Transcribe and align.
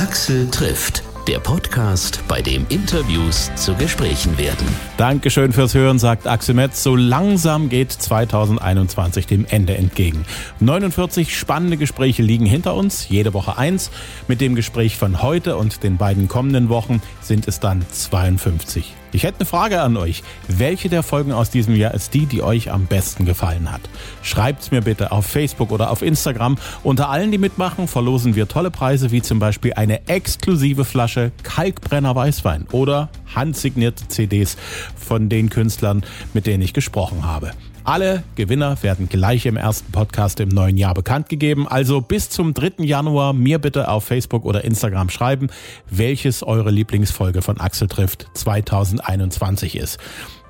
Axel 0.00 0.50
trifft 0.50 1.02
der 1.28 1.40
Podcast, 1.40 2.24
bei 2.26 2.40
dem 2.40 2.64
Interviews 2.70 3.50
zu 3.54 3.74
Gesprächen 3.74 4.38
werden. 4.38 4.66
Dankeschön 4.96 5.52
fürs 5.52 5.74
Hören, 5.74 5.98
sagt 5.98 6.26
Axel 6.26 6.54
Metz. 6.54 6.82
So 6.82 6.96
langsam 6.96 7.68
geht 7.68 7.92
2021 7.92 9.26
dem 9.26 9.44
Ende 9.44 9.76
entgegen. 9.76 10.24
49 10.60 11.36
spannende 11.36 11.76
Gespräche 11.76 12.22
liegen 12.22 12.46
hinter 12.46 12.74
uns, 12.74 13.10
jede 13.10 13.34
Woche 13.34 13.58
eins. 13.58 13.90
Mit 14.26 14.40
dem 14.40 14.54
Gespräch 14.54 14.96
von 14.96 15.20
heute 15.20 15.58
und 15.58 15.82
den 15.82 15.98
beiden 15.98 16.28
kommenden 16.28 16.70
Wochen 16.70 17.02
sind 17.20 17.46
es 17.46 17.60
dann 17.60 17.84
52. 17.92 18.94
Ich 19.12 19.24
hätte 19.24 19.40
eine 19.40 19.46
Frage 19.46 19.80
an 19.80 19.96
euch. 19.96 20.22
Welche 20.46 20.88
der 20.88 21.02
Folgen 21.02 21.32
aus 21.32 21.50
diesem 21.50 21.74
Jahr 21.74 21.94
ist 21.94 22.14
die, 22.14 22.26
die 22.26 22.42
euch 22.42 22.70
am 22.70 22.86
besten 22.86 23.24
gefallen 23.24 23.72
hat? 23.72 23.80
Schreibt's 24.22 24.70
mir 24.70 24.82
bitte 24.82 25.10
auf 25.10 25.26
Facebook 25.26 25.72
oder 25.72 25.90
auf 25.90 26.02
Instagram. 26.02 26.58
Unter 26.84 27.08
allen, 27.08 27.32
die 27.32 27.38
mitmachen, 27.38 27.88
verlosen 27.88 28.36
wir 28.36 28.46
tolle 28.46 28.70
Preise 28.70 29.10
wie 29.10 29.22
zum 29.22 29.38
Beispiel 29.40 29.72
eine 29.74 30.06
exklusive 30.08 30.84
Flasche 30.84 31.32
Kalkbrenner 31.42 32.14
Weißwein 32.14 32.66
oder 32.70 33.08
handsignierte 33.34 34.06
CDs 34.08 34.56
von 34.96 35.28
den 35.28 35.50
Künstlern, 35.50 36.04
mit 36.32 36.46
denen 36.46 36.62
ich 36.62 36.72
gesprochen 36.72 37.26
habe. 37.26 37.52
Alle 37.90 38.22
Gewinner 38.36 38.80
werden 38.84 39.08
gleich 39.08 39.46
im 39.46 39.56
ersten 39.56 39.90
Podcast 39.90 40.38
im 40.38 40.48
neuen 40.48 40.76
Jahr 40.76 40.94
bekannt 40.94 41.28
gegeben. 41.28 41.66
Also 41.66 42.00
bis 42.00 42.30
zum 42.30 42.54
3. 42.54 42.84
Januar 42.84 43.32
mir 43.32 43.58
bitte 43.58 43.88
auf 43.88 44.04
Facebook 44.04 44.44
oder 44.44 44.62
Instagram 44.62 45.10
schreiben, 45.10 45.48
welches 45.90 46.44
eure 46.44 46.70
Lieblingsfolge 46.70 47.42
von 47.42 47.58
Axel 47.58 47.88
trifft 47.88 48.28
2021 48.34 49.76
ist. 49.76 49.98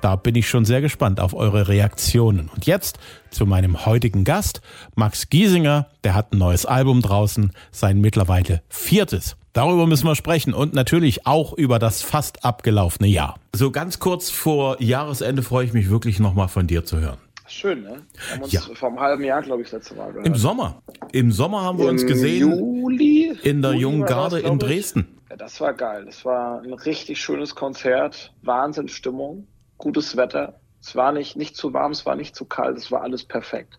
Da 0.01 0.17
bin 0.17 0.35
ich 0.35 0.47
schon 0.47 0.65
sehr 0.65 0.81
gespannt 0.81 1.19
auf 1.19 1.33
eure 1.33 1.67
Reaktionen. 1.67 2.47
Und 2.53 2.67
jetzt 2.67 2.99
zu 3.31 3.47
meinem 3.47 3.87
heutigen 3.87 4.23
Gast, 4.23 4.61
Max 4.93 5.27
Giesinger. 5.31 5.87
Der 6.03 6.13
hat 6.13 6.33
ein 6.33 6.37
neues 6.37 6.67
Album 6.67 7.01
draußen, 7.01 7.53
sein 7.71 8.01
mittlerweile 8.01 8.61
viertes. 8.69 9.35
Darüber 9.53 9.87
müssen 9.87 10.05
wir 10.05 10.15
sprechen 10.15 10.53
und 10.53 10.75
natürlich 10.75 11.25
auch 11.25 11.53
über 11.53 11.79
das 11.79 12.03
fast 12.03 12.45
abgelaufene 12.45 13.07
Jahr. 13.07 13.39
So 13.53 13.71
ganz 13.71 13.97
kurz 13.97 14.29
vor 14.29 14.79
Jahresende 14.79 15.41
freue 15.41 15.65
ich 15.65 15.73
mich 15.73 15.89
wirklich 15.89 16.19
nochmal 16.19 16.47
von 16.47 16.67
dir 16.67 16.85
zu 16.85 16.99
hören. 16.99 17.17
Schön, 17.51 17.81
ne? 17.83 18.01
Wir 18.13 18.33
haben 18.33 18.43
uns 18.43 18.53
ja. 18.53 18.61
vor 18.61 18.89
einem 18.89 18.99
halben 18.99 19.23
Jahr, 19.23 19.41
glaube 19.41 19.61
ich, 19.61 19.69
das 19.69 19.81
letzte 19.81 19.95
Mal 19.95 20.07
gehört. 20.07 20.25
Im 20.25 20.35
Sommer. 20.35 20.81
Im 21.11 21.31
Sommer 21.31 21.61
haben 21.61 21.77
wir 21.77 21.85
Im 21.85 21.91
uns 21.91 22.05
gesehen. 22.05 22.49
Juli? 22.49 23.37
In 23.43 23.61
der 23.61 23.71
Juli 23.71 23.81
Jungen 23.81 24.05
Garde 24.05 24.39
in 24.39 24.57
Dresden. 24.57 25.19
Ja, 25.29 25.35
das 25.35 25.59
war 25.59 25.73
geil. 25.73 26.05
Das 26.05 26.23
war 26.23 26.61
ein 26.61 26.73
richtig 26.73 27.19
schönes 27.19 27.53
Konzert. 27.53 28.33
Wahnsinnsstimmung. 28.41 29.47
Gutes 29.77 30.15
Wetter. 30.15 30.59
Es 30.81 30.95
war 30.95 31.11
nicht, 31.11 31.35
nicht 31.35 31.57
zu 31.57 31.73
warm, 31.73 31.91
es 31.91 32.05
war 32.05 32.15
nicht 32.15 32.35
zu 32.35 32.45
kalt. 32.45 32.77
Es 32.77 32.89
war 32.89 33.01
alles 33.01 33.25
perfekt. 33.25 33.77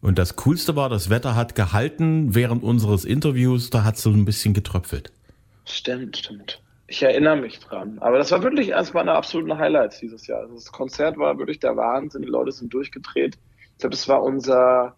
Und 0.00 0.18
das 0.18 0.34
Coolste 0.34 0.74
war, 0.74 0.88
das 0.88 1.08
Wetter 1.08 1.36
hat 1.36 1.54
gehalten 1.54 2.34
während 2.34 2.64
unseres 2.64 3.04
Interviews. 3.04 3.70
Da 3.70 3.84
hat 3.84 3.96
es 3.96 4.02
so 4.02 4.10
ein 4.10 4.24
bisschen 4.24 4.52
getröpfelt. 4.52 5.12
Stimmt, 5.64 6.16
stimmt. 6.16 6.60
Ich 6.92 7.02
erinnere 7.02 7.36
mich 7.36 7.58
dran. 7.58 7.96
Aber 8.00 8.18
das 8.18 8.32
war 8.32 8.42
wirklich 8.42 8.74
eines 8.74 8.92
meiner 8.92 9.14
absoluten 9.14 9.56
Highlights 9.56 10.00
dieses 10.00 10.26
Jahr. 10.26 10.40
Also 10.40 10.56
das 10.56 10.70
Konzert 10.70 11.16
war 11.16 11.38
wirklich 11.38 11.58
der 11.58 11.74
Wahnsinn. 11.74 12.20
Die 12.20 12.28
Leute 12.28 12.52
sind 12.52 12.74
durchgedreht. 12.74 13.38
Ich 13.62 13.78
glaube, 13.78 13.92
das 13.92 14.08
war 14.08 14.22
unser 14.22 14.94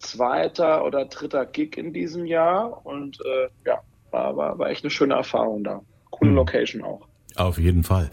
zweiter 0.00 0.84
oder 0.84 1.04
dritter 1.04 1.46
Gig 1.46 1.76
in 1.76 1.92
diesem 1.92 2.26
Jahr. 2.26 2.84
Und 2.84 3.20
äh, 3.24 3.48
ja, 3.64 3.78
war, 4.10 4.36
war, 4.36 4.58
war 4.58 4.70
echt 4.70 4.82
eine 4.82 4.90
schöne 4.90 5.14
Erfahrung 5.14 5.62
da. 5.62 5.82
Coole 6.10 6.30
hm. 6.30 6.36
Location 6.36 6.82
auch. 6.82 7.06
Auf 7.36 7.58
jeden 7.58 7.84
Fall. 7.84 8.10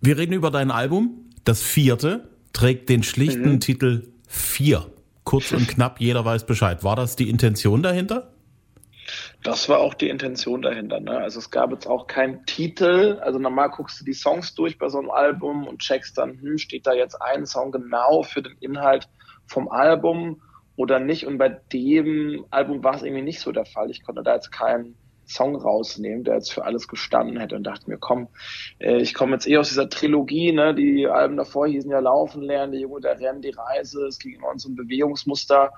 Wir 0.00 0.16
reden 0.16 0.32
über 0.32 0.50
dein 0.50 0.70
Album. 0.70 1.28
Das 1.44 1.62
vierte 1.62 2.30
trägt 2.54 2.88
den 2.88 3.02
schlichten 3.02 3.52
mhm. 3.52 3.60
Titel 3.60 4.08
Vier. 4.28 4.86
Kurz 5.24 5.52
und 5.52 5.68
knapp, 5.68 6.00
jeder 6.00 6.24
weiß 6.24 6.46
Bescheid. 6.46 6.82
War 6.82 6.96
das 6.96 7.16
die 7.16 7.28
Intention 7.28 7.82
dahinter? 7.82 8.32
Das 9.46 9.68
war 9.68 9.78
auch 9.78 9.94
die 9.94 10.08
Intention 10.08 10.60
dahinter. 10.60 10.98
Ne? 10.98 11.18
Also 11.18 11.38
es 11.38 11.52
gab 11.52 11.70
jetzt 11.70 11.86
auch 11.86 12.08
keinen 12.08 12.44
Titel. 12.46 13.20
Also 13.22 13.38
normal 13.38 13.70
guckst 13.70 14.00
du 14.00 14.04
die 14.04 14.12
Songs 14.12 14.56
durch 14.56 14.76
bei 14.76 14.88
so 14.88 14.98
einem 14.98 15.08
Album 15.10 15.68
und 15.68 15.78
checkst 15.78 16.18
dann, 16.18 16.40
hm, 16.40 16.58
steht 16.58 16.84
da 16.84 16.94
jetzt 16.94 17.14
ein 17.22 17.46
Song 17.46 17.70
genau 17.70 18.24
für 18.24 18.42
den 18.42 18.56
Inhalt 18.58 19.08
vom 19.46 19.68
Album 19.68 20.42
oder 20.74 20.98
nicht. 20.98 21.28
Und 21.28 21.38
bei 21.38 21.48
dem 21.48 22.44
Album 22.50 22.82
war 22.82 22.96
es 22.96 23.04
irgendwie 23.04 23.22
nicht 23.22 23.38
so 23.38 23.52
der 23.52 23.66
Fall. 23.66 23.88
Ich 23.88 24.02
konnte 24.02 24.24
da 24.24 24.34
jetzt 24.34 24.50
keinen 24.50 24.96
Song 25.26 25.54
rausnehmen, 25.54 26.24
der 26.24 26.34
jetzt 26.34 26.52
für 26.52 26.64
alles 26.64 26.88
gestanden 26.88 27.38
hätte 27.38 27.54
und 27.54 27.62
dachte 27.62 27.88
mir, 27.88 27.98
komm, 27.98 28.26
äh, 28.80 28.96
ich 28.96 29.14
komme 29.14 29.34
jetzt 29.34 29.46
eh 29.46 29.58
aus 29.58 29.68
dieser 29.68 29.88
Trilogie, 29.88 30.50
ne? 30.50 30.74
die 30.74 31.06
Alben 31.06 31.36
davor 31.36 31.68
hießen 31.68 31.90
ja 31.90 32.00
Laufen 32.00 32.42
lernen, 32.42 32.72
der 32.72 32.80
Junge, 32.80 33.00
der 33.00 33.20
Rennen, 33.20 33.42
die 33.42 33.50
Reise, 33.50 34.06
es 34.06 34.18
ging 34.18 34.34
immer 34.34 34.50
um 34.50 34.58
so 34.58 34.68
ein 34.68 34.74
Bewegungsmuster 34.74 35.72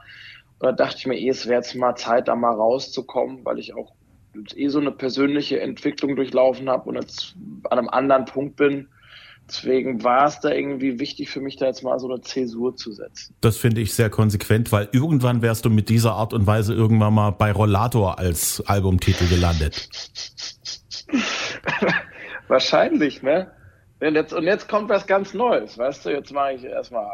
da 0.61 0.73
dachte 0.73 0.97
ich 0.99 1.07
mir 1.07 1.19
eh, 1.19 1.29
es 1.29 1.47
wäre 1.47 1.61
jetzt 1.61 1.75
mal 1.75 1.95
Zeit, 1.95 2.29
da 2.29 2.35
mal 2.35 2.55
rauszukommen, 2.55 3.45
weil 3.45 3.59
ich 3.59 3.75
auch 3.75 3.93
eh 4.55 4.69
so 4.69 4.79
eine 4.79 4.93
persönliche 4.93 5.61
Entwicklung 5.61 6.17
durchlaufen 6.17 6.69
habe 6.69 6.89
und 6.89 6.97
jetzt 6.97 7.37
an 7.65 7.79
einem 7.79 7.89
anderen 7.89 8.25
Punkt 8.25 8.57
bin. 8.57 8.89
Deswegen 9.49 10.05
war 10.05 10.27
es 10.27 10.41
da 10.41 10.51
irgendwie 10.51 11.01
wichtig 11.01 11.31
für 11.31 11.41
mich, 11.41 11.57
da 11.57 11.67
jetzt 11.67 11.83
mal 11.83 11.99
so 11.99 12.11
eine 12.11 12.21
Zäsur 12.21 12.77
zu 12.77 12.93
setzen. 12.93 13.35
Das 13.41 13.57
finde 13.57 13.81
ich 13.81 13.95
sehr 13.95 14.11
konsequent, 14.11 14.71
weil 14.73 14.91
irgendwann 14.93 15.41
wärst 15.41 15.65
du 15.65 15.71
mit 15.71 15.89
dieser 15.89 16.13
Art 16.13 16.35
und 16.35 16.47
Weise 16.47 16.75
irgendwann 16.75 17.15
mal 17.15 17.31
bei 17.31 17.51
Rollator 17.51 18.19
als 18.19 18.63
Albumtitel 18.67 19.27
gelandet. 19.27 19.89
Wahrscheinlich, 22.49 23.23
ne? 23.23 23.51
Und 24.01 24.15
jetzt, 24.15 24.35
und 24.35 24.45
jetzt 24.45 24.69
kommt 24.69 24.91
was 24.91 25.07
ganz 25.07 25.33
Neues, 25.33 25.79
weißt 25.79 26.05
du? 26.05 26.11
Jetzt 26.11 26.33
mache 26.33 26.53
ich 26.53 26.65
erstmal 26.65 27.09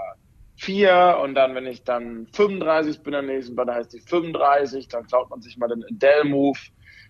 vier 0.65 1.19
und 1.23 1.35
dann, 1.35 1.55
wenn 1.55 1.67
ich 1.67 1.85
dann 1.85 2.27
35 2.33 3.03
bin, 3.03 3.13
dann 3.13 3.27
nächsten 3.27 3.55
Mal, 3.55 3.67
dann 3.67 3.77
heißt 3.77 3.93
die 3.93 4.01
35, 4.01 4.89
dann 4.89 5.07
klaut 5.07 5.31
man 5.31 5.41
sich 5.43 5.59
mal 5.59 5.69
den 5.69 5.85
Adele-Move, 5.85 6.59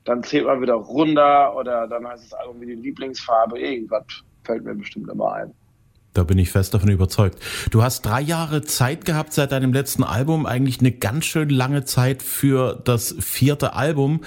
dann 0.05 0.23
zählt 0.23 0.47
man 0.47 0.61
wieder 0.61 0.75
runter 0.75 1.57
oder 1.57 1.87
dann 1.87 2.07
heißt 2.07 2.25
das 2.25 2.33
Album 2.35 2.61
wie 2.61 2.67
die 2.67 2.75
Lieblingsfarbe, 2.75 3.59
irgendwas 3.59 4.05
fällt 4.43 4.65
mir 4.65 4.75
bestimmt 4.75 5.09
immer 5.09 5.33
ein. 5.33 5.55
Da 6.13 6.23
bin 6.23 6.39
ich 6.39 6.51
fest 6.51 6.75
davon 6.75 6.91
überzeugt. 6.91 7.41
Du 7.71 7.83
hast 7.83 8.03
drei 8.03 8.21
Jahre 8.21 8.63
Zeit 8.63 9.05
gehabt 9.05 9.33
seit 9.33 9.51
deinem 9.51 9.73
letzten 9.73 10.05
Album, 10.05 10.47
eigentlich 10.47 10.79
eine 10.81 10.93
ganz 10.93 11.25
schön 11.25 11.49
lange 11.49 11.85
Zeit 11.85 12.23
für 12.23 12.81
das 12.85 13.17
vierte 13.19 13.75
Album. 13.75 14.21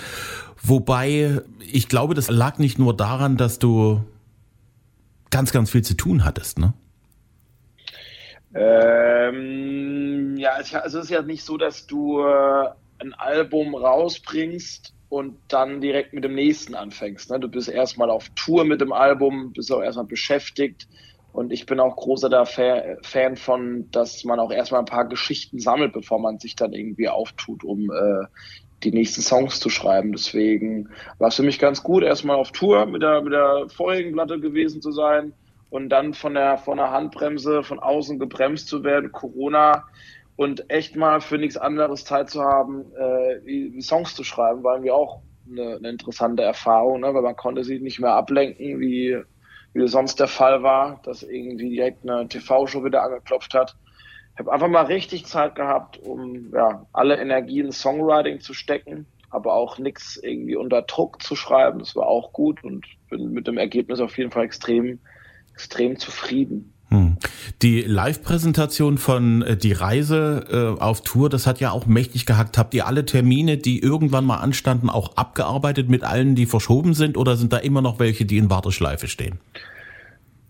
Wobei 0.61 1.41
ich 1.71 1.87
glaube, 1.87 2.13
das 2.13 2.29
lag 2.29 2.57
nicht 2.57 2.77
nur 2.77 2.95
daran, 2.95 3.37
dass 3.37 3.59
du 3.59 4.03
ganz, 5.29 5.51
ganz 5.51 5.69
viel 5.71 5.83
zu 5.83 5.95
tun 5.95 6.25
hattest, 6.25 6.59
ne? 6.59 6.73
Ähm, 9.29 10.37
ja, 10.37 10.51
also 10.51 10.77
es 10.77 10.93
ist 10.93 11.09
ja 11.09 11.21
nicht 11.21 11.43
so, 11.43 11.57
dass 11.57 11.87
du 11.87 12.21
äh, 12.21 12.69
ein 12.99 13.13
Album 13.13 13.75
rausbringst 13.75 14.93
und 15.09 15.37
dann 15.47 15.81
direkt 15.81 16.13
mit 16.13 16.23
dem 16.23 16.35
nächsten 16.35 16.75
anfängst. 16.75 17.29
Ne? 17.29 17.39
Du 17.39 17.47
bist 17.47 17.69
erstmal 17.69 18.09
auf 18.09 18.29
Tour 18.35 18.65
mit 18.65 18.81
dem 18.81 18.91
Album, 18.91 19.53
bist 19.53 19.71
auch 19.71 19.81
erstmal 19.81 20.05
beschäftigt. 20.05 20.87
Und 21.33 21.51
ich 21.51 21.65
bin 21.67 21.79
auch 21.79 21.95
großer 21.95 22.45
Fan 22.45 23.35
von, 23.35 23.91
dass 23.91 24.23
man 24.23 24.39
auch 24.39 24.51
erstmal 24.51 24.81
ein 24.81 24.85
paar 24.85 25.07
Geschichten 25.07 25.59
sammelt, 25.59 25.93
bevor 25.93 26.19
man 26.19 26.39
sich 26.39 26.55
dann 26.55 26.73
irgendwie 26.73 27.09
auftut, 27.09 27.63
um 27.63 27.91
äh, 27.91 28.25
die 28.83 28.91
nächsten 28.91 29.21
Songs 29.21 29.59
zu 29.59 29.69
schreiben. 29.69 30.13
Deswegen 30.13 30.89
war 31.19 31.27
es 31.27 31.35
für 31.35 31.43
mich 31.43 31.59
ganz 31.59 31.83
gut, 31.83 32.03
erstmal 32.03 32.37
auf 32.37 32.51
Tour 32.51 32.87
mit 32.87 33.03
der, 33.03 33.21
mit 33.21 33.33
der 33.33 33.67
vorigen 33.69 34.13
Platte 34.13 34.39
gewesen 34.39 34.81
zu 34.81 34.91
sein 34.91 35.33
und 35.69 35.89
dann 35.89 36.13
von 36.13 36.33
der, 36.33 36.57
von 36.57 36.77
der 36.77 36.91
Handbremse 36.91 37.63
von 37.63 37.79
außen 37.79 38.19
gebremst 38.19 38.67
zu 38.67 38.83
werden, 38.83 39.11
Corona 39.11 39.85
und 40.35 40.69
echt 40.69 40.95
mal 40.95 41.19
für 41.19 41.37
nichts 41.37 41.57
anderes 41.57 42.05
Zeit 42.05 42.29
zu 42.29 42.43
haben, 42.43 42.85
äh, 42.95 43.81
Songs 43.81 44.15
zu 44.15 44.23
schreiben, 44.23 44.63
war 44.63 44.75
irgendwie 44.75 44.91
auch 44.91 45.21
eine, 45.49 45.75
eine 45.77 45.89
interessante 45.89 46.43
Erfahrung, 46.43 47.01
ne? 47.01 47.13
weil 47.13 47.21
man 47.21 47.35
konnte 47.35 47.63
sich 47.63 47.81
nicht 47.81 47.99
mehr 47.99 48.13
ablenken, 48.13 48.79
wie, 48.79 49.17
wie 49.73 49.87
sonst 49.87 50.19
der 50.19 50.27
Fall 50.27 50.63
war, 50.63 51.01
dass 51.03 51.23
irgendwie 51.23 51.69
direkt 51.69 52.07
eine 52.07 52.27
TV-Show 52.27 52.83
wieder 52.83 53.03
angeklopft 53.03 53.53
hat. 53.53 53.75
Ich 54.33 54.39
habe 54.39 54.53
einfach 54.53 54.67
mal 54.67 54.85
richtig 54.85 55.25
Zeit 55.25 55.55
gehabt, 55.55 55.97
um 55.97 56.51
ja, 56.53 56.85
alle 56.93 57.17
Energien 57.17 57.71
Songwriting 57.71 58.39
zu 58.39 58.53
stecken, 58.53 59.07
aber 59.31 59.53
auch 59.53 59.79
nichts 59.79 60.17
irgendwie 60.21 60.55
unter 60.55 60.83
Druck 60.83 61.23
zu 61.23 61.35
schreiben. 61.35 61.79
Das 61.79 61.95
war 61.95 62.05
auch 62.05 62.31
gut 62.31 62.63
und 62.63 62.85
bin 63.09 63.31
mit 63.31 63.47
dem 63.47 63.57
Ergebnis 63.57 63.99
auf 63.99 64.17
jeden 64.17 64.31
Fall 64.31 64.45
extrem 64.45 64.99
extrem 65.57 65.97
zufrieden. 65.97 66.71
Hm. 66.89 67.17
Die 67.63 67.81
Live-Präsentation 67.81 68.99
von 68.99 69.41
äh, 69.41 69.57
Die 69.57 69.73
Reise 69.73 70.77
äh, 70.77 70.81
auf 70.81 71.01
Tour, 71.01 71.29
das 71.29 71.47
hat 71.47 71.59
ja 71.59 71.71
auch 71.71 71.87
mächtig 71.87 72.27
gehackt. 72.27 72.59
Habt 72.59 72.75
ihr 72.75 72.85
alle 72.85 73.05
Termine, 73.05 73.57
die 73.57 73.81
irgendwann 73.81 74.23
mal 74.23 74.37
anstanden, 74.37 74.89
auch 74.89 75.17
abgearbeitet 75.17 75.89
mit 75.89 76.03
allen, 76.03 76.35
die 76.35 76.45
verschoben 76.45 76.93
sind 76.93 77.17
oder 77.17 77.35
sind 77.35 77.51
da 77.53 77.57
immer 77.57 77.81
noch 77.81 77.97
welche, 77.97 78.25
die 78.25 78.37
in 78.37 78.51
Warteschleife 78.51 79.07
stehen? 79.07 79.39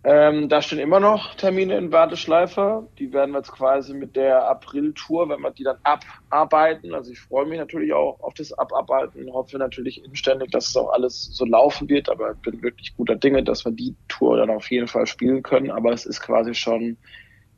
Ähm, 0.03 0.47
da 0.47 0.61
stehen 0.61 0.79
immer 0.79 0.99
noch 0.99 1.35
Termine 1.35 1.77
in 1.77 1.91
Warteschleife. 1.91 2.87
Die 2.99 3.11
werden 3.11 3.31
wir 3.31 3.39
jetzt 3.39 3.51
quasi 3.51 3.93
mit 3.93 4.15
der 4.15 4.47
April-Tour, 4.47 5.27
wenn 5.29 5.41
wir 5.41 5.51
die 5.51 5.63
dann 5.63 5.77
abarbeiten. 5.83 6.93
Also 6.93 7.11
ich 7.11 7.19
freue 7.19 7.45
mich 7.45 7.57
natürlich 7.57 7.91
auch 7.93 8.19
auf 8.21 8.33
das 8.35 8.53
Abarbeiten, 8.53 9.31
hoffe 9.33 9.57
natürlich 9.57 10.03
inständig, 10.05 10.51
dass 10.51 10.69
es 10.69 10.77
auch 10.77 10.93
alles 10.93 11.25
so 11.33 11.45
laufen 11.45 11.89
wird, 11.89 12.09
aber 12.09 12.31
ich 12.31 12.37
bin 12.39 12.61
wirklich 12.61 12.95
guter 12.95 13.15
Dinge, 13.15 13.43
dass 13.43 13.65
wir 13.65 13.71
die 13.71 13.95
Tour 14.07 14.37
dann 14.37 14.49
auf 14.49 14.69
jeden 14.71 14.87
Fall 14.87 15.07
spielen 15.07 15.43
können. 15.43 15.71
Aber 15.71 15.91
es 15.91 16.05
ist 16.05 16.21
quasi 16.21 16.53
schon 16.53 16.97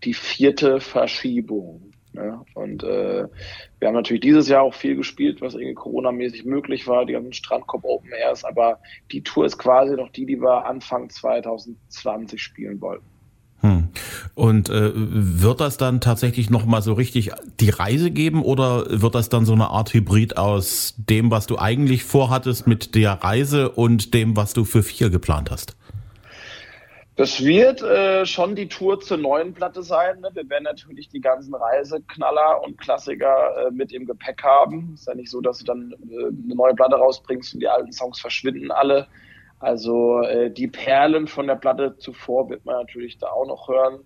die 0.04 0.14
vierte 0.14 0.80
Verschiebung. 0.80 1.89
Ne? 2.14 2.44
Und 2.56 2.84
äh, 2.84 3.28
wir 3.80 3.88
haben 3.88 3.96
natürlich 3.96 4.22
dieses 4.22 4.48
Jahr 4.48 4.64
auch 4.64 4.74
viel 4.74 4.96
gespielt, 4.96 5.42
was 5.42 5.54
irgendwie 5.54 5.76
Corona-mäßig 5.76 6.46
möglich 6.46 6.88
war, 6.88 7.06
die 7.06 7.14
ganzen 7.14 7.34
Strandkorb 7.34 7.84
Open 7.84 8.12
Airs, 8.12 8.44
aber 8.44 8.80
die 9.12 9.22
Tour 9.22 9.46
ist 9.46 9.58
quasi 9.58 9.96
noch 9.96 10.10
die, 10.10 10.26
die 10.26 10.42
wir 10.42 10.66
Anfang 10.66 11.10
2020 11.10 12.42
spielen 12.42 12.82
wollten. 12.82 13.06
Hm. 13.62 13.90
Und 14.36 14.70
äh, 14.70 14.92
wird 14.96 15.60
das 15.60 15.78
dann 15.78 16.00
tatsächlich 16.00 16.50
nochmal 16.50 16.82
so 16.82 16.94
richtig 16.94 17.32
die 17.60 17.70
Reise 17.70 18.10
geben 18.10 18.42
oder 18.42 18.86
wird 19.02 19.16
das 19.16 19.28
dann 19.28 19.46
so 19.46 19.54
eine 19.54 19.70
Art 19.70 19.94
Hybrid 19.94 20.38
aus 20.38 20.96
dem, 20.98 21.30
was 21.30 21.46
du 21.46 21.58
eigentlich 21.58 22.06
vorhattest 22.06 22.68
mit 22.68 22.96
der 22.96 23.12
Reise 23.12 23.70
und 23.70 24.14
dem, 24.14 24.38
was 24.38 24.54
du 24.54 24.64
für 24.64 24.82
vier 24.82 25.10
geplant 25.10 25.52
hast? 25.52 25.76
Das 27.19 27.44
wird 27.44 27.81
äh, 27.81 28.25
schon 28.25 28.56
die 28.56 28.69
Tour 28.69 29.01
zur 29.01 29.18
neuen 29.18 29.54
Platte 29.54 29.83
sein. 29.83 30.21
Ne? 30.21 30.30
Wir 30.36 30.50
werden 30.50 30.63
natürlich 30.63 31.10
die 31.10 31.19
ganzen 31.19 31.54
Reiseknaller 31.54 32.63
und 32.63 32.77
Klassiker 32.77 33.68
äh, 33.68 33.71
mit 33.71 33.92
im 33.92 34.06
Gepäck 34.06 34.42
haben. 34.42 34.92
Ist 34.94 35.06
ja 35.06 35.16
nicht 35.16 35.30
so, 35.30 35.42
dass 35.42 35.60
du 35.60 35.66
dann 35.66 35.92
äh, 35.92 36.27
eine 36.27 36.56
neue 36.56 36.74
Platte 36.75 36.95
rausbringst 36.95 37.54
und 37.54 37.60
die 37.60 37.68
alten 37.68 37.92
Songs 37.92 38.21
verschwinden 38.21 38.71
alle. 38.71 39.06
Also 39.60 40.21
äh, 40.21 40.50
die 40.50 40.69
Perlen 40.69 41.27
von 41.27 41.45
der 41.45 41.56
Platte 41.56 41.98
zuvor 41.98 42.50
wird 42.50 42.63
man 42.63 42.77
natürlich 42.77 43.18
da 43.18 43.27
auch 43.27 43.48
noch 43.48 43.68
hören, 43.68 44.00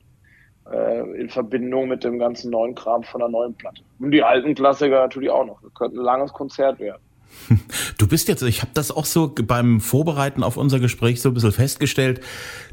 äh, 0.72 1.22
in 1.22 1.30
Verbindung 1.30 1.90
mit 1.90 2.04
dem 2.04 2.18
ganzen 2.18 2.50
neuen 2.50 2.74
Kram 2.74 3.04
von 3.04 3.20
der 3.20 3.30
neuen 3.30 3.54
Platte. 3.54 3.84
Und 4.00 4.10
die 4.10 4.24
alten 4.24 4.56
Klassiker 4.56 5.02
natürlich 5.02 5.30
auch 5.30 5.46
noch. 5.46 5.62
Das 5.62 5.72
könnte 5.76 6.00
ein 6.00 6.04
langes 6.04 6.34
Konzert 6.34 6.80
werden. 6.80 7.04
Du 7.98 8.08
bist 8.08 8.28
jetzt, 8.28 8.42
ich 8.44 8.62
habe 8.62 8.72
das 8.74 8.92
auch 8.92 9.06
so 9.06 9.34
beim 9.34 9.80
Vorbereiten 9.82 10.44
auf 10.44 10.58
unser 10.58 10.80
Gespräch 10.80 11.22
so 11.22 11.30
ein 11.30 11.34
bisschen 11.34 11.52
festgestellt, 11.52 12.22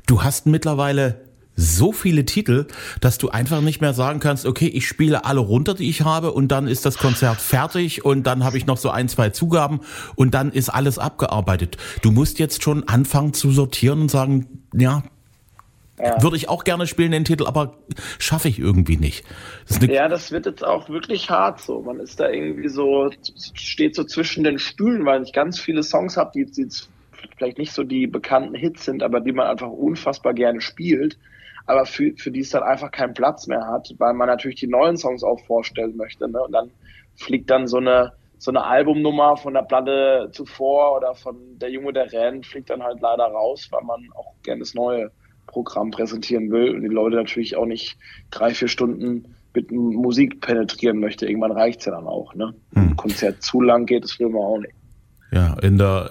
du 0.07 0.23
hast 0.23 0.47
mittlerweile 0.47 1.21
so 1.57 1.93
viele 1.93 2.25
Titel, 2.25 2.67
dass 3.01 3.19
du 3.19 3.29
einfach 3.29 3.61
nicht 3.61 3.81
mehr 3.81 3.93
sagen 3.93 4.19
kannst, 4.19 4.47
okay, 4.47 4.67
ich 4.67 4.87
spiele 4.87 5.25
alle 5.25 5.41
runter, 5.41 5.75
die 5.75 5.91
ich 5.91 6.03
habe 6.03 6.33
und 6.33 6.49
dann 6.49 6.67
ist 6.67 6.87
das 6.87 6.97
Konzert 6.97 7.41
fertig 7.41 8.05
und 8.05 8.23
dann 8.27 8.45
habe 8.45 8.57
ich 8.57 8.67
noch 8.67 8.79
so 8.79 8.91
ein, 8.91 9.09
zwei 9.09 9.31
Zugaben 9.31 9.81
und 10.15 10.33
dann 10.33 10.53
ist 10.53 10.71
alles 10.71 10.99
abgearbeitet. 10.99 11.77
Du 12.03 12.13
musst 12.13 12.39
jetzt 12.39 12.63
schon 12.63 12.89
anfangen 12.89 13.35
zu 13.35 13.51
sortieren 13.51 14.01
und 14.03 14.11
sagen, 14.11 14.47
ja, 14.75 15.03
ja. 16.03 16.23
Würde 16.23 16.37
ich 16.37 16.49
auch 16.49 16.65
gerne 16.65 16.87
spielen, 16.87 17.13
den 17.13 17.25
Titel, 17.25 17.47
aber 17.47 17.75
schaffe 18.19 18.49
ich 18.49 18.59
irgendwie 18.59 18.97
nicht. 18.97 19.25
Das 19.69 19.81
ja, 19.87 20.09
das 20.09 20.33
wird 20.33 20.47
jetzt 20.47 20.65
auch 20.65 20.89
wirklich 20.89 21.31
hart 21.31 21.61
so. 21.61 21.81
Man 21.81 22.01
ist 22.01 22.21
da 22.21 22.29
irgendwie 22.29 22.69
so, 22.69 23.11
steht 23.55 23.95
so 23.95 24.05
zwischen 24.05 24.45
den 24.45 24.59
Stühlen, 24.59 25.05
weil 25.05 25.23
ich 25.23 25.33
ganz 25.33 25.59
viele 25.59 25.83
Songs 25.83 26.17
habe, 26.17 26.31
die 26.35 26.41
jetzt 26.41 26.89
vielleicht 27.37 27.59
nicht 27.59 27.73
so 27.73 27.85
die 27.85 28.07
bekannten 28.07 28.55
Hits 28.55 28.85
sind, 28.85 29.03
aber 29.03 29.21
die 29.21 29.33
man 29.33 29.47
einfach 29.47 29.69
unfassbar 29.69 30.35
gerne 30.35 30.61
spielt 30.61 31.19
aber 31.71 31.87
für, 31.87 32.13
für 32.17 32.33
die 32.33 32.41
es 32.41 32.51
dann 32.51 32.65
einfach 32.65 32.91
keinen 32.91 33.15
Platz 33.15 33.47
mehr 33.47 33.67
hat, 33.67 33.95
weil 33.99 34.13
man 34.15 34.27
natürlich 34.27 34.59
die 34.59 34.67
neuen 34.67 34.97
Songs 34.97 35.23
auch 35.23 35.39
vorstellen 35.47 35.97
möchte. 35.97 36.29
Ne? 36.29 36.43
Und 36.43 36.53
dann 36.53 36.71
fliegt 37.15 37.49
dann 37.49 37.69
so 37.69 37.77
eine, 37.77 38.13
so 38.39 38.51
eine 38.51 38.65
Albumnummer 38.65 39.37
von 39.37 39.55
der 39.55 39.63
Platte 39.63 40.31
zuvor 40.33 40.97
oder 40.97 41.15
von 41.15 41.37
Der 41.59 41.71
Junge, 41.71 41.93
der 41.93 42.13
rennt, 42.13 42.47
fliegt 42.47 42.71
dann 42.71 42.83
halt 42.83 43.01
leider 43.01 43.25
raus, 43.25 43.69
weil 43.71 43.85
man 43.85 44.01
auch 44.17 44.35
gerne 44.43 44.61
das 44.61 44.75
neue 44.75 45.13
Programm 45.51 45.91
präsentieren 45.91 46.51
will 46.51 46.75
und 46.75 46.83
die 46.83 46.89
Leute 46.89 47.17
natürlich 47.17 47.57
auch 47.57 47.67
nicht 47.67 47.97
drei, 48.31 48.55
vier 48.55 48.69
Stunden 48.69 49.35
mit 49.53 49.71
Musik 49.73 50.41
penetrieren 50.41 51.01
möchte. 51.01 51.27
Irgendwann 51.27 51.53
reicht's 51.53 51.85
ja 51.85 51.93
dann 51.93 52.07
auch. 52.07 52.35
Ne? 52.35 52.55
Hm. 52.75 52.91
Ein 52.91 52.97
Konzert 52.97 53.43
zu 53.43 53.61
lang 53.61 53.87
geht, 53.87 54.05
das 54.05 54.19
will 54.19 54.29
man 54.29 54.43
auch 54.43 54.59
nicht. 54.59 54.75
Ja, 55.33 55.55
in 55.61 55.79
der 55.79 56.11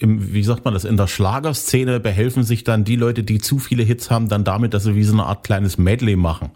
im, 0.00 0.32
wie 0.32 0.44
sagt 0.44 0.64
man 0.64 0.74
das, 0.74 0.84
in 0.84 0.96
der 0.96 1.08
Schlagerszene 1.08 1.98
behelfen 1.98 2.44
sich 2.44 2.62
dann 2.62 2.84
die 2.84 2.94
Leute, 2.94 3.24
die 3.24 3.38
zu 3.38 3.58
viele 3.58 3.82
Hits 3.82 4.10
haben, 4.10 4.28
dann 4.28 4.44
damit, 4.44 4.72
dass 4.72 4.84
sie 4.84 4.94
wie 4.94 5.02
so 5.02 5.12
eine 5.12 5.24
Art 5.24 5.42
kleines 5.42 5.76
Medley 5.76 6.14
machen. 6.14 6.50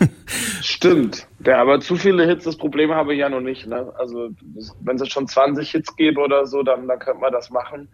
Stimmt. 0.62 1.26
Ja, 1.44 1.60
aber 1.60 1.80
zu 1.80 1.96
viele 1.96 2.26
Hits, 2.26 2.44
das 2.44 2.56
Problem 2.56 2.92
habe 2.92 3.12
ich 3.12 3.20
ja 3.20 3.28
noch 3.28 3.42
nicht. 3.42 3.66
Ne? 3.66 3.92
Also 3.98 4.30
wenn 4.80 4.96
es 4.96 5.02
jetzt 5.02 5.12
schon 5.12 5.28
20 5.28 5.70
Hits 5.70 5.94
gäbe 5.96 6.20
oder 6.20 6.46
so, 6.46 6.62
dann, 6.62 6.88
dann 6.88 6.98
könnte 6.98 7.20
man 7.20 7.32
das 7.32 7.50
machen. 7.50 7.88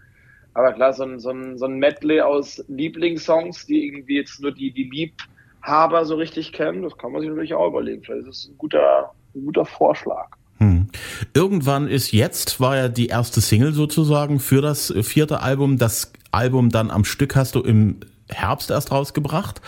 Aber 0.55 0.73
klar, 0.73 0.93
so 0.93 1.05
ein, 1.05 1.19
so, 1.19 1.31
ein, 1.31 1.57
so 1.57 1.65
ein 1.65 1.79
Medley 1.79 2.21
aus 2.21 2.63
Lieblingssongs, 2.69 3.67
die 3.67 3.87
irgendwie 3.87 4.17
jetzt 4.17 4.41
nur 4.41 4.53
die, 4.53 4.71
die 4.71 4.85
Liebhaber 4.85 6.05
so 6.05 6.17
richtig 6.17 6.53
kennen, 6.53 6.83
das 6.83 6.97
kann 6.99 7.13
man 7.13 7.23
sich 7.23 7.31
natürlich 7.31 7.55
auch 7.55 7.69
überlegen. 7.69 8.03
Vielleicht 8.03 8.27
ist 8.27 8.45
das 8.45 8.51
ein 8.51 8.59
guter, 8.59 9.13
ein 9.35 9.45
guter 9.45 9.65
Vorschlag. 9.65 10.29
Hm. 10.59 10.89
Irgendwann 11.35 11.89
ist 11.89 12.13
jetzt, 12.13 12.61
war 12.61 12.77
ja 12.77 12.89
die 12.89 13.07
erste 13.07 13.41
Single 13.41 13.73
sozusagen 13.73 14.41
für 14.41 14.61
das 14.61 14.93
vierte 15.03 15.41
Album. 15.41 15.79
Das 15.79 16.13
Album 16.31 16.71
dann 16.71 16.91
am 16.91 17.05
Stück 17.05 17.35
hast 17.35 17.55
du 17.55 17.61
im 17.61 17.97
Herbst 18.29 18.71
erst 18.71 18.93
rausgebracht. 18.93 19.61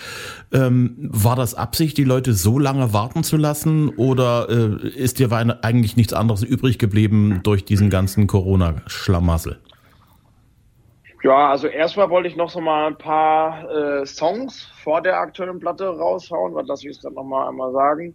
Ähm, 0.53 0.97
war 0.99 1.37
das 1.37 1.55
Absicht, 1.55 1.97
die 1.99 2.05
Leute 2.05 2.33
so 2.35 2.59
lange 2.59 2.93
warten 2.93 3.25
zu 3.25 3.37
lassen 3.37 3.89
oder 3.89 4.49
äh, 4.49 4.89
ist 4.89 5.19
dir 5.19 5.33
eigentlich 5.33 5.97
nichts 5.97 6.13
anderes 6.13 6.43
übrig 6.43 6.79
geblieben 6.79 7.41
durch 7.43 7.65
diesen 7.65 7.91
ganzen 7.91 8.27
Corona-Schlamassel? 8.27 9.59
Ja, 11.25 11.49
also 11.49 11.69
erstmal 11.69 12.11
wollte 12.11 12.29
ich 12.29 12.37
noch 12.37 12.51
so 12.51 12.61
mal 12.61 12.87
ein 12.87 12.99
paar 12.99 13.71
äh, 13.71 14.05
Songs 14.05 14.61
vor 14.83 15.01
der 15.01 15.19
aktuellen 15.19 15.59
Platte 15.59 15.87
raushauen, 15.87 16.55
was 16.55 16.67
lass 16.67 16.85
ich 16.85 16.91
es 16.91 17.01
dann 17.01 17.15
noch 17.15 17.25
mal 17.25 17.49
einmal 17.49 17.73
sagen. 17.73 18.15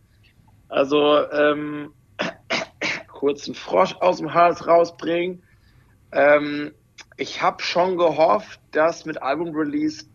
Also 0.68 1.28
ähm, 1.32 1.92
kurzen 3.12 3.56
Frosch 3.56 3.96
aus 3.96 4.18
dem 4.18 4.32
Hals 4.32 4.68
rausbringen. 4.68 5.44
Ähm, 6.12 6.72
ich 7.18 7.42
habe 7.42 7.64
schon 7.64 7.98
gehofft, 7.98 8.60
dass 8.74 9.06
mit 9.06 9.20
Album-Release 9.20 10.06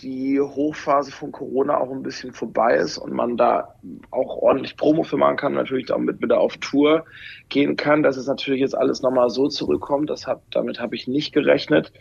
die 0.00 0.40
Hochphase 0.40 1.10
von 1.10 1.32
Corona 1.32 1.78
auch 1.78 1.90
ein 1.90 2.02
bisschen 2.02 2.32
vorbei 2.32 2.76
ist 2.76 2.98
und 2.98 3.12
man 3.12 3.36
da 3.36 3.74
auch 4.10 4.36
ordentlich 4.36 4.76
Promo 4.76 5.02
für 5.02 5.16
machen 5.16 5.36
kann, 5.36 5.54
natürlich 5.54 5.86
damit 5.86 6.22
wieder 6.22 6.40
auf 6.40 6.56
Tour 6.58 7.04
gehen 7.48 7.76
kann, 7.76 8.02
dass 8.02 8.16
es 8.16 8.26
natürlich 8.26 8.60
jetzt 8.60 8.76
alles 8.76 9.02
nochmal 9.02 9.30
so 9.30 9.48
zurückkommt. 9.48 10.10
Das 10.10 10.26
hab, 10.26 10.48
damit 10.50 10.80
habe 10.80 10.94
ich 10.94 11.08
nicht 11.08 11.32
gerechnet. 11.32 11.92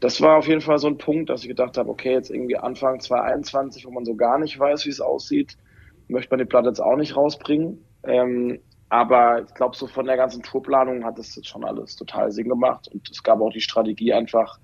Das 0.00 0.20
war 0.20 0.36
auf 0.36 0.46
jeden 0.46 0.60
Fall 0.60 0.78
so 0.78 0.86
ein 0.86 0.98
Punkt, 0.98 1.30
dass 1.30 1.42
ich 1.42 1.48
gedacht 1.48 1.78
habe, 1.78 1.88
okay, 1.90 2.12
jetzt 2.12 2.30
irgendwie 2.30 2.56
Anfang 2.56 3.00
2021, 3.00 3.86
wo 3.86 3.90
man 3.90 4.04
so 4.04 4.14
gar 4.14 4.38
nicht 4.38 4.58
weiß, 4.58 4.84
wie 4.84 4.90
es 4.90 5.00
aussieht, 5.00 5.56
möchte 6.06 6.30
man 6.30 6.38
die 6.38 6.44
Platte 6.44 6.68
jetzt 6.68 6.80
auch 6.80 6.96
nicht 6.96 7.16
rausbringen. 7.16 7.84
Ähm, 8.04 8.60
aber 8.90 9.42
ich 9.42 9.54
glaube, 9.54 9.76
so 9.76 9.86
von 9.86 10.06
der 10.06 10.16
ganzen 10.16 10.42
Tourplanung 10.42 11.04
hat 11.04 11.18
das 11.18 11.36
jetzt 11.36 11.48
schon 11.48 11.64
alles 11.64 11.96
total 11.96 12.32
Sinn 12.32 12.48
gemacht. 12.48 12.88
Und 12.88 13.08
es 13.10 13.22
gab 13.22 13.40
auch 13.40 13.52
die 13.52 13.60
Strategie 13.60 14.14
einfach 14.14 14.58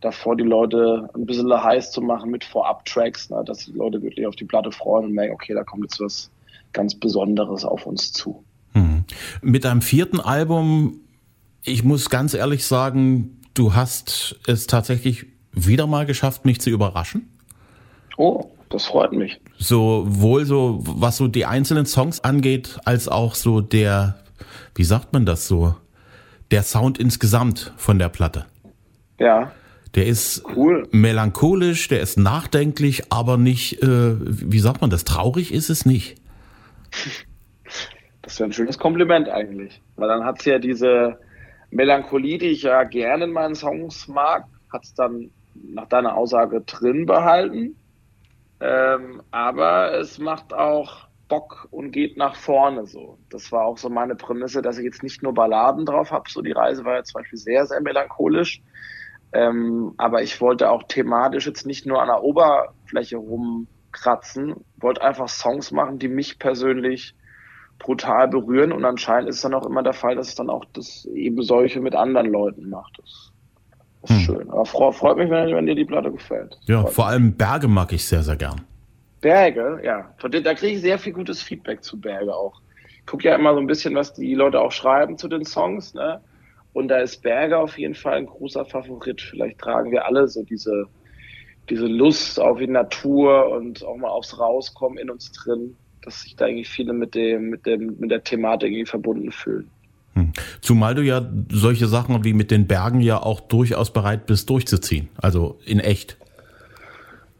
davor, 0.00 0.36
die 0.36 0.44
Leute 0.44 1.08
ein 1.14 1.26
bisschen 1.26 1.50
heiß 1.52 1.92
zu 1.92 2.00
machen 2.00 2.30
mit 2.30 2.44
Vorab-Tracks, 2.44 3.30
ne, 3.30 3.42
dass 3.44 3.66
die 3.66 3.72
Leute 3.72 4.02
wirklich 4.02 4.26
auf 4.26 4.34
die 4.34 4.44
Platte 4.44 4.72
freuen 4.72 5.06
und 5.06 5.12
merken, 5.12 5.34
okay, 5.34 5.54
da 5.54 5.62
kommt 5.62 5.84
jetzt 5.84 6.00
was 6.00 6.30
ganz 6.72 6.94
Besonderes 6.94 7.64
auf 7.64 7.86
uns 7.86 8.12
zu. 8.12 8.44
Hm. 8.72 9.04
Mit 9.42 9.64
deinem 9.64 9.82
vierten 9.82 10.20
Album, 10.20 11.00
ich 11.62 11.84
muss 11.84 12.10
ganz 12.10 12.34
ehrlich 12.34 12.66
sagen, 12.66 13.40
du 13.54 13.74
hast 13.74 14.40
es 14.46 14.66
tatsächlich 14.66 15.26
wieder 15.52 15.86
mal 15.86 16.04
geschafft, 16.04 16.44
mich 16.44 16.60
zu 16.60 16.70
überraschen. 16.70 17.28
Oh. 18.16 18.50
Das 18.70 18.86
freut 18.86 19.12
mich. 19.12 19.40
Sowohl 19.56 20.44
so, 20.44 20.80
was 20.82 21.16
so 21.16 21.26
die 21.26 21.46
einzelnen 21.46 21.86
Songs 21.86 22.20
angeht, 22.20 22.78
als 22.84 23.08
auch 23.08 23.34
so 23.34 23.60
der, 23.60 24.16
wie 24.74 24.84
sagt 24.84 25.12
man 25.12 25.24
das 25.24 25.48
so, 25.48 25.74
der 26.50 26.62
Sound 26.62 26.98
insgesamt 26.98 27.72
von 27.76 27.98
der 27.98 28.08
Platte. 28.08 28.46
Ja. 29.18 29.52
Der 29.94 30.06
ist 30.06 30.44
cool. 30.54 30.86
melancholisch, 30.90 31.88
der 31.88 32.00
ist 32.00 32.18
nachdenklich, 32.18 33.10
aber 33.10 33.38
nicht, 33.38 33.82
äh, 33.82 34.16
wie 34.20 34.58
sagt 34.58 34.80
man 34.82 34.90
das, 34.90 35.04
traurig 35.04 35.52
ist 35.52 35.70
es 35.70 35.86
nicht. 35.86 36.16
Das 38.22 38.38
wäre 38.38 38.50
ein 38.50 38.52
schönes 38.52 38.78
Kompliment 38.78 39.28
eigentlich. 39.28 39.80
Weil 39.96 40.08
dann 40.08 40.24
hat 40.24 40.40
es 40.40 40.44
ja 40.44 40.58
diese 40.58 41.18
Melancholie, 41.70 42.38
die 42.38 42.48
ich 42.48 42.62
ja 42.62 42.84
gerne 42.84 43.24
in 43.24 43.32
meinen 43.32 43.54
Songs 43.54 44.08
mag, 44.08 44.44
hat 44.72 44.84
es 44.84 44.94
dann 44.94 45.30
nach 45.54 45.88
deiner 45.88 46.14
Aussage 46.14 46.60
drin 46.60 47.06
behalten. 47.06 47.74
Ähm, 48.60 49.22
aber 49.30 49.98
es 49.98 50.18
macht 50.18 50.52
auch 50.52 51.08
Bock 51.28 51.68
und 51.70 51.92
geht 51.92 52.16
nach 52.16 52.34
vorne 52.34 52.86
so. 52.86 53.18
Das 53.30 53.52
war 53.52 53.64
auch 53.64 53.78
so 53.78 53.88
meine 53.88 54.16
Prämisse, 54.16 54.62
dass 54.62 54.78
ich 54.78 54.84
jetzt 54.84 55.02
nicht 55.02 55.22
nur 55.22 55.34
Balladen 55.34 55.84
drauf 55.84 56.10
habe. 56.10 56.28
So 56.28 56.42
die 56.42 56.52
Reise 56.52 56.84
war 56.84 56.96
ja 56.96 57.02
zum 57.04 57.20
Beispiel 57.20 57.38
sehr, 57.38 57.66
sehr 57.66 57.80
melancholisch. 57.80 58.62
Ähm, 59.32 59.94
aber 59.98 60.22
ich 60.22 60.40
wollte 60.40 60.70
auch 60.70 60.84
thematisch 60.84 61.46
jetzt 61.46 61.66
nicht 61.66 61.86
nur 61.86 62.00
an 62.00 62.08
der 62.08 62.22
Oberfläche 62.22 63.18
rumkratzen, 63.18 64.64
wollte 64.78 65.02
einfach 65.02 65.28
Songs 65.28 65.70
machen, 65.70 65.98
die 65.98 66.08
mich 66.08 66.38
persönlich 66.38 67.14
brutal 67.78 68.28
berühren. 68.28 68.72
Und 68.72 68.84
anscheinend 68.84 69.28
ist 69.28 69.44
dann 69.44 69.54
auch 69.54 69.66
immer 69.66 69.82
der 69.82 69.92
Fall, 69.92 70.16
dass 70.16 70.28
es 70.28 70.34
dann 70.34 70.50
auch 70.50 70.64
das 70.72 71.04
eben 71.12 71.42
solche 71.42 71.80
mit 71.80 71.94
anderen 71.94 72.32
Leuten 72.32 72.70
macht. 72.70 72.98
Das 72.98 73.32
das 74.02 74.10
ist 74.10 74.16
hm. 74.16 74.24
schön. 74.24 74.50
Aber 74.50 74.64
freut 74.64 75.16
mich, 75.16 75.30
wenn, 75.30 75.54
wenn, 75.54 75.66
dir 75.66 75.74
die 75.74 75.84
Platte 75.84 76.10
gefällt. 76.10 76.58
Ja, 76.66 76.82
freut 76.82 76.92
vor 76.92 77.06
allem 77.08 77.32
Berge 77.32 77.68
mag 77.68 77.92
ich 77.92 78.04
sehr, 78.04 78.22
sehr 78.22 78.36
gern. 78.36 78.60
Berge, 79.20 79.80
ja. 79.82 80.14
Da 80.22 80.54
kriege 80.54 80.74
ich 80.74 80.80
sehr 80.80 80.98
viel 80.98 81.12
gutes 81.12 81.42
Feedback 81.42 81.82
zu 81.82 82.00
Berge 82.00 82.34
auch. 82.34 82.60
Ich 83.00 83.06
gucke 83.06 83.24
ja 83.24 83.34
immer 83.34 83.54
so 83.54 83.60
ein 83.60 83.66
bisschen, 83.66 83.94
was 83.94 84.14
die 84.14 84.34
Leute 84.34 84.60
auch 84.60 84.72
schreiben 84.72 85.18
zu 85.18 85.28
den 85.28 85.44
Songs, 85.44 85.94
ne? 85.94 86.20
Und 86.74 86.88
da 86.88 86.98
ist 86.98 87.22
Berge 87.22 87.58
auf 87.58 87.78
jeden 87.78 87.94
Fall 87.94 88.18
ein 88.18 88.26
großer 88.26 88.64
Favorit. 88.64 89.20
Vielleicht 89.20 89.58
tragen 89.58 89.90
wir 89.90 90.04
alle 90.04 90.28
so 90.28 90.44
diese, 90.44 90.84
diese 91.68 91.86
Lust 91.86 92.38
auf 92.38 92.58
die 92.58 92.68
Natur 92.68 93.50
und 93.50 93.82
auch 93.84 93.96
mal 93.96 94.10
aufs 94.10 94.38
Rauskommen 94.38 94.98
in 94.98 95.10
uns 95.10 95.32
drin. 95.32 95.76
dass 96.02 96.22
sich 96.22 96.36
da 96.36 96.46
irgendwie 96.46 96.64
viele 96.64 96.92
mit 96.92 97.14
dem, 97.14 97.50
mit 97.50 97.66
dem, 97.66 97.98
mit 97.98 98.10
der 98.10 98.22
Thematik 98.22 98.70
irgendwie 98.70 98.86
verbunden 98.86 99.32
fühlen. 99.32 99.68
Zumal 100.60 100.94
du 100.94 101.02
ja 101.02 101.26
solche 101.50 101.86
Sachen 101.86 102.24
wie 102.24 102.32
mit 102.32 102.50
den 102.50 102.66
Bergen 102.66 103.00
ja 103.00 103.22
auch 103.22 103.40
durchaus 103.40 103.92
bereit 103.92 104.26
bist 104.26 104.50
durchzuziehen, 104.50 105.08
also 105.16 105.58
in 105.64 105.80
echt. 105.80 106.16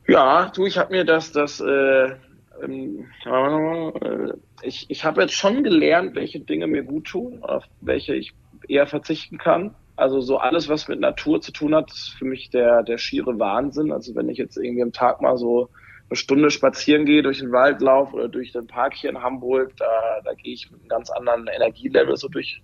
Ja, 0.06 0.50
du, 0.54 0.64
ich 0.64 0.78
habe 0.78 0.92
mir 0.92 1.04
das, 1.04 1.32
das, 1.32 1.60
äh, 1.60 2.14
ähm, 2.62 3.06
äh, 3.26 4.32
ich, 4.62 4.86
ich 4.88 5.04
habe 5.04 5.22
jetzt 5.22 5.34
schon 5.34 5.62
gelernt, 5.62 6.14
welche 6.14 6.40
Dinge 6.40 6.66
mir 6.66 6.82
gut 6.82 7.06
tun, 7.06 7.42
auf 7.42 7.64
welche 7.80 8.14
ich 8.14 8.32
eher 8.68 8.86
verzichten 8.86 9.38
kann. 9.38 9.74
Also 9.96 10.20
so 10.20 10.38
alles, 10.38 10.68
was 10.68 10.88
mit 10.88 11.00
Natur 11.00 11.40
zu 11.40 11.52
tun 11.52 11.74
hat, 11.74 11.90
ist 11.90 12.10
für 12.10 12.24
mich 12.24 12.50
der, 12.50 12.82
der 12.84 12.98
schiere 12.98 13.38
Wahnsinn. 13.38 13.92
Also 13.92 14.14
wenn 14.14 14.28
ich 14.28 14.38
jetzt 14.38 14.56
irgendwie 14.56 14.82
am 14.82 14.92
Tag 14.92 15.20
mal 15.20 15.36
so 15.36 15.68
eine 16.08 16.16
Stunde 16.16 16.50
spazieren 16.50 17.04
gehe, 17.04 17.22
durch 17.22 17.40
den 17.40 17.52
Wald 17.52 17.80
laufe 17.80 18.14
oder 18.14 18.28
durch 18.28 18.52
den 18.52 18.66
Park 18.66 18.94
hier 18.94 19.10
in 19.10 19.20
Hamburg, 19.20 19.72
da, 19.76 20.20
da 20.24 20.34
gehe 20.34 20.54
ich 20.54 20.70
mit 20.70 20.80
einem 20.80 20.88
ganz 20.88 21.10
anderen 21.10 21.46
Energielevel 21.48 22.16
so 22.16 22.28
durch, 22.28 22.62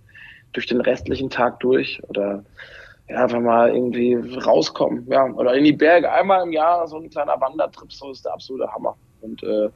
durch 0.55 0.67
den 0.67 0.81
restlichen 0.81 1.29
Tag 1.29 1.59
durch. 1.59 2.01
Oder 2.07 2.43
ja, 3.07 3.23
einfach 3.23 3.39
mal 3.39 3.69
irgendwie 3.69 4.15
rauskommen. 4.15 5.05
Ja, 5.09 5.25
oder 5.25 5.53
in 5.53 5.63
die 5.63 5.73
Berge 5.73 6.11
einmal 6.11 6.43
im 6.43 6.51
Jahr 6.51 6.87
so 6.87 6.97
ein 6.97 7.09
kleiner 7.09 7.39
Wandertrip, 7.39 7.91
so 7.91 8.11
ist 8.11 8.25
der 8.25 8.33
absolute 8.33 8.71
Hammer. 8.71 8.95
Und 9.21 9.43
äh, 9.43 9.69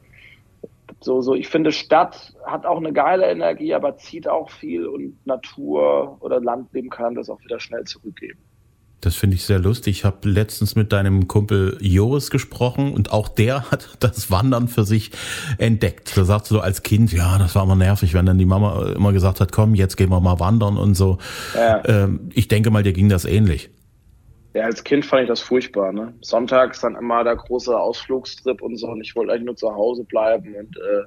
so, 1.01 1.21
so, 1.21 1.35
ich 1.35 1.47
finde, 1.47 1.71
Stadt 1.71 2.33
hat 2.45 2.65
auch 2.65 2.77
eine 2.77 2.91
geile 2.91 3.29
Energie, 3.29 3.73
aber 3.73 3.97
zieht 3.97 4.27
auch 4.27 4.49
viel 4.49 4.87
und 4.87 5.25
Natur 5.25 6.17
oder 6.19 6.41
Landleben 6.41 6.89
kann 6.89 7.15
das 7.15 7.29
auch 7.29 7.39
wieder 7.41 7.59
schnell 7.59 7.83
zurückgeben. 7.83 8.39
Das 9.01 9.15
finde 9.15 9.35
ich 9.35 9.45
sehr 9.45 9.59
lustig. 9.59 9.99
Ich 9.99 10.05
habe 10.05 10.27
letztens 10.27 10.75
mit 10.75 10.91
deinem 10.91 11.27
Kumpel 11.27 11.77
Joris 11.79 12.29
gesprochen 12.29 12.93
und 12.93 13.11
auch 13.11 13.29
der 13.29 13.71
hat 13.71 13.89
das 14.01 14.29
Wandern 14.29 14.67
für 14.67 14.83
sich 14.83 15.11
entdeckt. 15.57 16.15
Da 16.17 16.25
sagst 16.25 16.51
du 16.51 16.59
als 16.59 16.83
Kind, 16.83 17.13
ja, 17.13 17.37
das 17.37 17.55
war 17.55 17.63
immer 17.63 17.75
nervig, 17.75 18.13
wenn 18.13 18.25
dann 18.25 18.37
die 18.37 18.45
Mama 18.45 18.93
immer 18.95 19.13
gesagt 19.13 19.39
hat, 19.39 19.51
komm, 19.51 19.75
jetzt 19.75 19.95
gehen 19.95 20.09
wir 20.09 20.19
mal 20.19 20.39
wandern 20.39 20.77
und 20.77 20.95
so. 20.95 21.17
Ja. 21.55 21.81
Ähm, 21.85 22.29
ich 22.33 22.47
denke 22.47 22.71
mal, 22.71 22.83
dir 22.83 22.93
ging 22.93 23.09
das 23.09 23.25
ähnlich. 23.25 23.69
Ja, 24.53 24.63
als 24.63 24.83
Kind 24.83 25.05
fand 25.05 25.23
ich 25.23 25.27
das 25.29 25.41
furchtbar. 25.41 25.93
Ne? 25.93 26.13
Sonntags 26.21 26.81
dann 26.81 26.95
immer 26.95 27.23
der 27.23 27.35
große 27.35 27.77
Ausflugstrip 27.77 28.61
und 28.61 28.77
so 28.77 28.87
und 28.87 29.01
ich 29.01 29.15
wollte 29.15 29.31
eigentlich 29.31 29.45
nur 29.45 29.55
zu 29.55 29.73
Hause 29.73 30.03
bleiben 30.03 30.55
und 30.55 30.75
äh, 30.77 31.03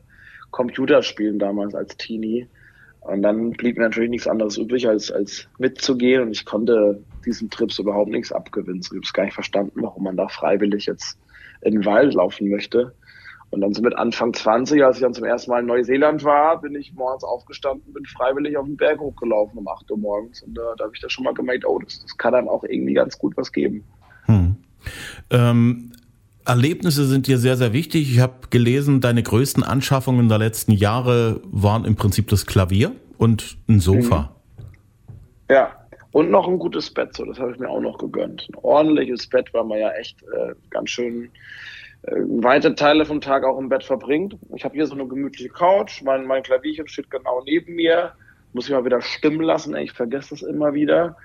Computer 0.50 1.02
spielen 1.02 1.38
damals 1.38 1.74
als 1.74 1.96
Teenie. 1.96 2.46
Und 3.00 3.22
dann 3.22 3.50
blieb 3.50 3.76
mir 3.78 3.84
natürlich 3.84 4.10
nichts 4.10 4.28
anderes 4.28 4.56
übrig, 4.56 4.88
als, 4.88 5.10
als 5.10 5.48
mitzugehen. 5.58 6.22
Und 6.22 6.30
ich 6.30 6.44
konnte 6.44 7.02
diesen 7.24 7.50
Trips 7.50 7.78
überhaupt 7.78 8.10
nichts 8.10 8.32
abgewinnen. 8.32 8.80
Ich 8.82 8.90
habe 8.90 9.00
es 9.00 9.12
gar 9.12 9.24
nicht 9.24 9.34
verstanden, 9.34 9.82
warum 9.82 10.04
man 10.04 10.16
da 10.16 10.28
freiwillig 10.28 10.86
jetzt 10.86 11.18
in 11.62 11.72
den 11.72 11.84
Wald 11.84 12.14
laufen 12.14 12.50
möchte. 12.50 12.94
Und 13.50 13.60
dann 13.60 13.74
so 13.74 13.82
mit 13.82 13.94
Anfang 13.94 14.32
20, 14.32 14.82
als 14.82 14.96
ich 14.96 15.02
dann 15.02 15.12
zum 15.12 15.24
ersten 15.24 15.50
Mal 15.50 15.60
in 15.60 15.66
Neuseeland 15.66 16.24
war, 16.24 16.60
bin 16.62 16.74
ich 16.74 16.94
morgens 16.94 17.22
aufgestanden, 17.22 17.92
bin 17.92 18.06
freiwillig 18.06 18.56
auf 18.56 18.64
den 18.64 18.78
Berg 18.78 18.98
hochgelaufen 18.98 19.58
um 19.58 19.68
8 19.68 19.90
Uhr 19.90 19.98
morgens. 19.98 20.42
Und 20.42 20.54
da, 20.54 20.62
da 20.78 20.84
habe 20.84 20.94
ich 20.94 21.02
da 21.02 21.10
schon 21.10 21.24
mal 21.24 21.34
gemerkt, 21.34 21.66
oh, 21.66 21.78
das, 21.78 22.00
das 22.00 22.16
kann 22.16 22.34
einem 22.34 22.48
auch 22.48 22.64
irgendwie 22.64 22.94
ganz 22.94 23.18
gut 23.18 23.36
was 23.36 23.52
geben. 23.52 23.84
Hm. 24.24 24.56
Ähm, 25.28 25.92
Erlebnisse 26.46 27.04
sind 27.04 27.26
dir 27.26 27.36
sehr, 27.36 27.58
sehr 27.58 27.74
wichtig. 27.74 28.10
Ich 28.10 28.20
habe 28.20 28.48
gelesen, 28.48 29.02
deine 29.02 29.22
größten 29.22 29.62
Anschaffungen 29.62 30.30
der 30.30 30.38
letzten 30.38 30.72
Jahre 30.72 31.42
waren 31.44 31.84
im 31.84 31.94
Prinzip 31.94 32.28
das 32.28 32.46
Klavier 32.46 32.92
und 33.18 33.58
ein 33.68 33.80
Sofa. 33.80 34.34
Mhm. 34.58 35.54
Ja, 35.54 35.81
und 36.12 36.30
noch 36.30 36.46
ein 36.46 36.58
gutes 36.58 36.90
Bett, 36.90 37.14
so 37.14 37.24
das 37.24 37.38
habe 37.38 37.52
ich 37.52 37.58
mir 37.58 37.68
auch 37.68 37.80
noch 37.80 37.98
gegönnt. 37.98 38.46
Ein 38.50 38.58
ordentliches 38.62 39.26
Bett, 39.26 39.52
weil 39.52 39.64
man 39.64 39.78
ja 39.78 39.90
echt 39.92 40.22
äh, 40.22 40.54
ganz 40.70 40.90
schön 40.90 41.30
äh, 42.02 42.12
weite 42.16 42.74
Teile 42.74 43.04
vom 43.06 43.20
Tag 43.20 43.44
auch 43.44 43.58
im 43.58 43.70
Bett 43.70 43.82
verbringt. 43.82 44.36
Ich 44.54 44.64
habe 44.64 44.74
hier 44.74 44.86
so 44.86 44.94
eine 44.94 45.06
gemütliche 45.06 45.48
Couch, 45.48 46.02
mein, 46.02 46.26
mein 46.26 46.42
Klavierchen 46.42 46.86
steht 46.86 47.10
genau 47.10 47.42
neben 47.44 47.74
mir. 47.74 48.12
Muss 48.52 48.66
ich 48.66 48.72
mal 48.72 48.84
wieder 48.84 49.00
stimmen 49.00 49.40
lassen, 49.40 49.74
ich 49.76 49.92
vergesse 49.92 50.30
das 50.30 50.42
immer 50.42 50.74
wieder. 50.74 51.16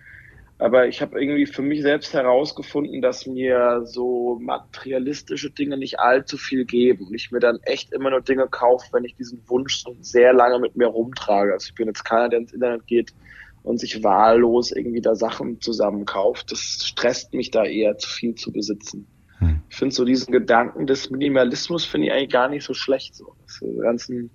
Aber 0.60 0.88
ich 0.88 1.01
habe 1.01 1.22
irgendwie 1.22 1.46
für 1.46 1.62
mich 1.62 1.84
selbst 1.84 2.13
herausgefunden, 2.13 3.01
dass 3.01 3.27
mir 3.27 3.82
so 3.84 4.39
materialistische 4.41 5.51
Dinge 5.51 5.77
nicht 5.77 6.00
allzu 6.00 6.38
viel 6.38 6.65
geben 6.65 7.08
und 7.08 7.13
ich 7.13 7.29
mir 7.32 7.39
dann 7.39 7.60
echt 7.63 7.94
immer 7.94 8.10
nur 8.10 8.22
Dinge 8.22 8.48
kaufe, 8.48 8.88
wenn 8.94 9.03
ich 9.03 9.15
diesen 9.15 9.44
Wunsch 9.48 9.84
so 9.84 9.96
sehr 10.01 10.34
lange 10.34 10.58
mit 10.58 10.75
mir 10.75 10.88
rumtrage. 10.88 11.53
Also 11.53 11.67
ich 11.70 11.75
bin 11.75 11.88
jetzt 11.88 12.06
keiner, 12.06 12.29
der 12.29 12.39
ins 12.39 12.53
Internet 12.53 12.88
geht 12.88 13.13
und 13.67 13.79
sich 13.79 14.03
wahllos 14.03 14.71
irgendwie 14.71 15.01
da 15.01 15.15
Sachen 15.15 15.59
zusammenkauft. 15.59 16.51
Das 16.51 16.59
stresst 16.59 17.33
mich 17.33 17.51
da 17.51 17.65
eher 17.65 17.97
zu 17.97 18.09
viel 18.09 18.36
zu 18.36 18.51
besitzen. 18.51 19.07
Hm. 19.39 19.62
Ich 19.69 19.75
finde 19.75 19.93
so 19.93 20.05
diesen 20.05 20.31
Gedanken 20.31 20.88
des 20.88 21.09
Minimalismus 21.09 21.86
finde 21.86 22.07
ich 22.07 22.13
eigentlich 22.13 22.29
gar 22.29 22.50
nicht 22.50 22.63
so 22.63 22.74
schlecht 22.74 23.15
so. 23.15 23.36
Dass 23.45 23.59
du 23.59 23.65
den 23.65 23.81
ganzen, 23.81 24.31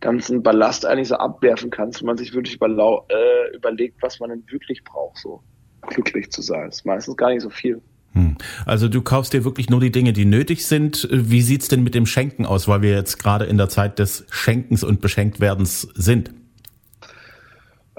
ganzen 0.00 0.42
Ballast 0.42 0.84
eigentlich 0.86 1.08
so 1.08 1.14
abwerfen 1.14 1.70
kannst 1.70 2.02
und 2.02 2.06
man 2.06 2.16
sich 2.16 2.34
wirklich 2.34 2.56
überlau 2.56 3.06
äh, 3.08 3.56
überlegt, 3.56 4.02
was 4.02 4.18
man 4.18 4.30
denn 4.30 4.44
wirklich 4.50 4.82
braucht 4.82 5.18
so 5.18 5.40
glücklich 5.88 6.30
zu 6.30 6.42
sein. 6.42 6.66
Das 6.66 6.78
ist 6.78 6.86
meistens 6.86 7.16
gar 7.16 7.30
nicht 7.30 7.42
so 7.42 7.50
viel. 7.50 7.80
Hm. 8.12 8.36
Also 8.66 8.88
du 8.88 9.02
kaufst 9.02 9.32
dir 9.32 9.44
wirklich 9.44 9.70
nur 9.70 9.80
die 9.80 9.92
Dinge, 9.92 10.12
die 10.12 10.24
nötig 10.24 10.66
sind. 10.66 11.08
Wie 11.12 11.42
sieht's 11.42 11.68
denn 11.68 11.84
mit 11.84 11.94
dem 11.94 12.06
Schenken 12.06 12.44
aus, 12.44 12.66
weil 12.66 12.82
wir 12.82 12.90
jetzt 12.90 13.18
gerade 13.18 13.44
in 13.44 13.56
der 13.56 13.68
Zeit 13.68 14.00
des 14.00 14.26
Schenkens 14.30 14.82
und 14.82 15.00
Beschenktwerdens 15.00 15.82
sind? 15.94 16.32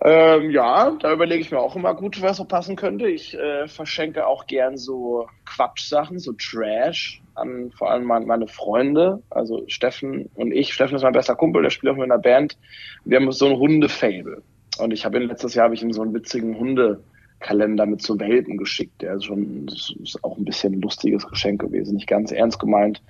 Ähm, 0.02 0.52
ja, 0.52 0.92
da 1.00 1.14
überlege 1.14 1.42
ich 1.42 1.52
mir 1.52 1.60
auch 1.60 1.75
immer 1.75 1.96
gut, 1.96 2.22
was 2.22 2.38
so 2.38 2.46
passen 2.46 2.75
könnte. 2.75 3.08
Ich 3.08 3.34
äh, 3.34 3.68
verschenke 3.68 4.28
auch 4.28 4.46
gern 4.46 4.78
so 4.78 5.28
Quatschsachen, 5.46 6.20
so 6.20 6.34
Trash 6.34 7.22
an 7.36 7.72
vor 7.72 7.92
allem 7.92 8.06
meine 8.06 8.48
Freunde, 8.48 9.22
also 9.30 9.64
Steffen 9.68 10.30
und 10.36 10.52
ich. 10.52 10.74
Steffen 10.74 10.96
ist 10.96 11.04
mein 11.04 11.14
bester 11.14 11.36
Kumpel, 11.36 11.64
der 11.64 11.70
spielt 11.70 11.94
auch 11.94 11.98
mit 11.98 12.06
einer 12.06 12.22
Band. 12.22 12.58
Wir 13.04 13.20
haben 13.20 13.32
so 13.32 13.48
ein 13.48 13.58
Hundefable. 13.58 14.42
Und 14.80 14.92
ich 14.92 15.06
habe 15.06 15.20
letztes 15.20 15.54
Jahr 15.54 15.66
habe 15.66 15.75
ich 15.75 15.82
ihm 15.82 15.94
so 15.94 16.02
einen 16.02 16.14
witzigen 16.14 16.58
Hunde 16.58 17.02
Kalender 17.40 17.86
mit 17.86 18.02
so 18.02 18.20
Welpen 18.20 18.58
geschickt. 18.58 19.02
Der 19.02 19.16
ist 19.16 19.25
schon 19.25 19.66
das 19.68 19.94
ist 20.02 20.24
auch 20.24 20.38
ein 20.38 20.46
bisschen 20.46 20.74
ein 20.74 20.82
lustiges 20.82 21.28
Geschenk 21.28 21.62
gewesen, 21.62 21.96
nicht 21.96 22.08
ganz 22.08 22.32
ernst 22.32 22.60
gemeint. 22.60 23.02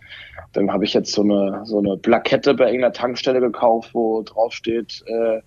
Dann 0.53 0.71
habe 0.71 0.85
ich 0.85 0.93
jetzt 0.93 1.11
so 1.11 1.21
eine 1.21 1.61
so 1.65 1.79
eine 1.79 1.97
Plakette 1.97 2.53
bei 2.53 2.65
irgendeiner 2.65 2.93
Tankstelle 2.93 3.39
gekauft, 3.39 3.91
wo 3.93 4.23
drauf 4.23 4.53
steht, 4.53 5.03
äh, 5.07 5.41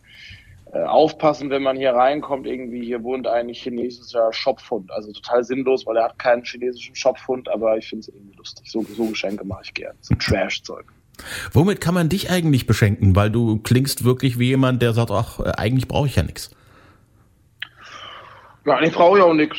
aufpassen, 0.72 1.50
wenn 1.50 1.62
man 1.62 1.76
hier 1.76 1.92
reinkommt, 1.92 2.46
irgendwie 2.46 2.84
hier 2.84 3.02
wohnt 3.02 3.26
ein 3.26 3.48
chinesischer 3.48 4.32
Schopfhund. 4.32 4.90
Also 4.90 5.12
total 5.12 5.42
sinnlos, 5.44 5.86
weil 5.86 5.96
er 5.96 6.04
hat 6.04 6.18
keinen 6.18 6.44
chinesischen 6.44 6.94
Schopfhund, 6.94 7.48
aber 7.48 7.78
ich 7.78 7.88
finde 7.88 8.00
es 8.00 8.08
irgendwie 8.08 8.36
lustig. 8.36 8.70
So, 8.70 8.82
so 8.82 9.06
Geschenke 9.06 9.44
mache 9.44 9.62
ich 9.64 9.74
gern. 9.74 9.96
So 10.00 10.14
Trash-Zeug. 10.14 10.84
Womit 11.52 11.80
kann 11.80 11.94
man 11.94 12.08
dich 12.08 12.30
eigentlich 12.30 12.66
beschenken? 12.66 13.16
Weil 13.16 13.30
du 13.30 13.58
klingst 13.58 14.04
wirklich 14.04 14.38
wie 14.38 14.48
jemand, 14.48 14.82
der 14.82 14.92
sagt, 14.92 15.10
ach, 15.10 15.40
äh, 15.40 15.52
eigentlich 15.56 15.88
brauche 15.88 16.06
ich 16.06 16.16
ja 16.16 16.22
nichts. 16.22 16.50
Ja, 18.66 18.80
ich 18.82 18.92
brauche 18.92 19.18
ja 19.18 19.24
auch 19.24 19.34
nichts. 19.34 19.58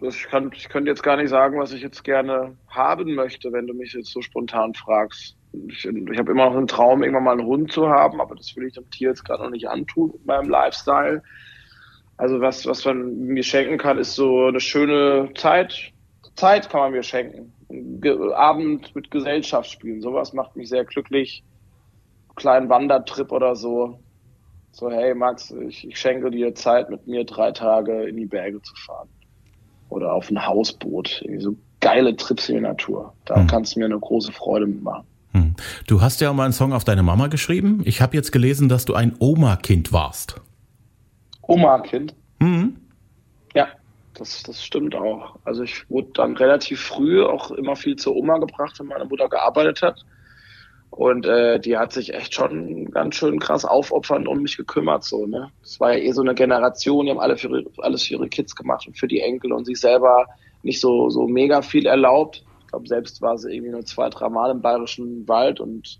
Ich, 0.00 0.24
kann, 0.24 0.50
ich 0.54 0.68
könnte 0.68 0.90
jetzt 0.90 1.02
gar 1.02 1.16
nicht 1.16 1.30
sagen, 1.30 1.58
was 1.58 1.72
ich 1.72 1.82
jetzt 1.82 2.04
gerne 2.04 2.56
haben 2.68 3.14
möchte, 3.14 3.52
wenn 3.52 3.66
du 3.66 3.74
mich 3.74 3.92
jetzt 3.92 4.10
so 4.10 4.20
spontan 4.22 4.74
fragst. 4.74 5.36
Ich, 5.68 5.84
ich 5.84 6.18
habe 6.18 6.32
immer 6.32 6.46
noch 6.46 6.56
einen 6.56 6.66
Traum, 6.66 7.02
irgendwann 7.02 7.24
mal 7.24 7.38
einen 7.38 7.46
Hund 7.46 7.72
zu 7.72 7.88
haben, 7.88 8.20
aber 8.20 8.34
das 8.34 8.54
will 8.56 8.66
ich 8.66 8.74
dem 8.74 8.88
Tier 8.90 9.10
jetzt 9.10 9.24
gerade 9.24 9.42
noch 9.42 9.50
nicht 9.50 9.68
antun 9.68 10.12
mit 10.12 10.26
meinem 10.26 10.48
Lifestyle. 10.48 11.22
Also 12.16 12.40
was, 12.40 12.66
was 12.66 12.84
man 12.84 13.26
mir 13.26 13.42
schenken 13.42 13.78
kann, 13.78 13.98
ist 13.98 14.14
so 14.14 14.46
eine 14.46 14.60
schöne 14.60 15.30
Zeit. 15.34 15.92
Zeit 16.34 16.70
kann 16.70 16.80
man 16.80 16.92
mir 16.92 17.02
schenken. 17.02 17.52
Ge 17.68 18.32
Abend 18.32 18.94
mit 18.94 19.10
Gesellschaft 19.10 19.70
spielen. 19.70 20.00
Sowas 20.00 20.32
macht 20.32 20.56
mich 20.56 20.68
sehr 20.68 20.84
glücklich. 20.84 21.42
Kleinen 22.36 22.68
Wandertrip 22.68 23.32
oder 23.32 23.56
so. 23.56 23.98
So, 24.72 24.90
hey 24.90 25.14
Max, 25.14 25.50
ich, 25.50 25.88
ich 25.88 25.98
schenke 25.98 26.30
dir 26.30 26.54
Zeit, 26.54 26.90
mit 26.90 27.06
mir 27.06 27.24
drei 27.24 27.52
Tage 27.52 28.04
in 28.04 28.16
die 28.16 28.26
Berge 28.26 28.60
zu 28.62 28.74
fahren. 28.76 29.08
Oder 29.88 30.12
auf 30.12 30.30
ein 30.30 30.46
Hausboot. 30.46 31.22
Irgendwie 31.22 31.42
so 31.42 31.56
geile 31.80 32.16
Trips 32.16 32.48
in 32.48 32.56
die 32.56 32.60
Natur. 32.62 33.14
Da 33.24 33.36
hm. 33.36 33.46
kannst 33.46 33.74
du 33.74 33.80
mir 33.80 33.86
eine 33.86 33.98
große 33.98 34.32
Freude 34.32 34.66
mitmachen. 34.66 35.06
Hm. 35.36 35.54
Du 35.86 36.00
hast 36.00 36.20
ja 36.20 36.30
auch 36.30 36.34
mal 36.34 36.44
einen 36.44 36.52
Song 36.52 36.72
auf 36.72 36.84
deine 36.84 37.02
Mama 37.02 37.26
geschrieben. 37.26 37.82
Ich 37.84 38.00
habe 38.00 38.16
jetzt 38.16 38.32
gelesen, 38.32 38.68
dass 38.68 38.84
du 38.84 38.94
ein 38.94 39.14
Oma-Kind 39.18 39.92
warst. 39.92 40.40
Oma-Kind? 41.42 42.14
Mhm. 42.38 42.76
Ja, 43.54 43.68
das, 44.14 44.42
das 44.42 44.64
stimmt 44.64 44.94
auch. 44.94 45.36
Also 45.44 45.62
ich 45.62 45.88
wurde 45.90 46.08
dann 46.14 46.36
relativ 46.36 46.80
früh 46.80 47.22
auch 47.22 47.50
immer 47.50 47.76
viel 47.76 47.96
zur 47.96 48.16
Oma 48.16 48.38
gebracht, 48.38 48.78
wenn 48.78 48.86
meine 48.86 49.04
Mutter 49.04 49.28
gearbeitet 49.28 49.82
hat. 49.82 50.04
Und 50.90 51.26
äh, 51.26 51.60
die 51.60 51.76
hat 51.76 51.92
sich 51.92 52.14
echt 52.14 52.34
schon 52.34 52.90
ganz 52.90 53.16
schön 53.16 53.38
krass 53.38 53.66
aufopfernd 53.66 54.26
um 54.26 54.40
mich 54.40 54.56
gekümmert. 54.56 55.04
So, 55.04 55.26
ne? 55.26 55.50
Das 55.60 55.78
war 55.78 55.92
ja 55.92 55.98
eh 55.98 56.12
so 56.12 56.22
eine 56.22 56.34
Generation, 56.34 57.04
die 57.04 57.10
haben 57.10 57.20
alle 57.20 57.36
für, 57.36 57.64
alles 57.78 58.04
für 58.04 58.14
ihre 58.14 58.28
Kids 58.28 58.56
gemacht 58.56 58.86
und 58.86 58.96
für 58.96 59.06
die 59.06 59.20
Enkel 59.20 59.52
und 59.52 59.66
sich 59.66 59.78
selber 59.78 60.24
nicht 60.62 60.80
so, 60.80 61.10
so 61.10 61.28
mega 61.28 61.60
viel 61.60 61.84
erlaubt. 61.84 62.42
Glaube, 62.76 62.88
selbst 62.88 63.22
war 63.22 63.38
sie 63.38 63.54
irgendwie 63.54 63.72
nur 63.72 63.86
zwei, 63.86 64.10
drei 64.10 64.28
Mal 64.28 64.50
im 64.50 64.60
Bayerischen 64.60 65.26
Wald 65.26 65.60
und 65.60 65.98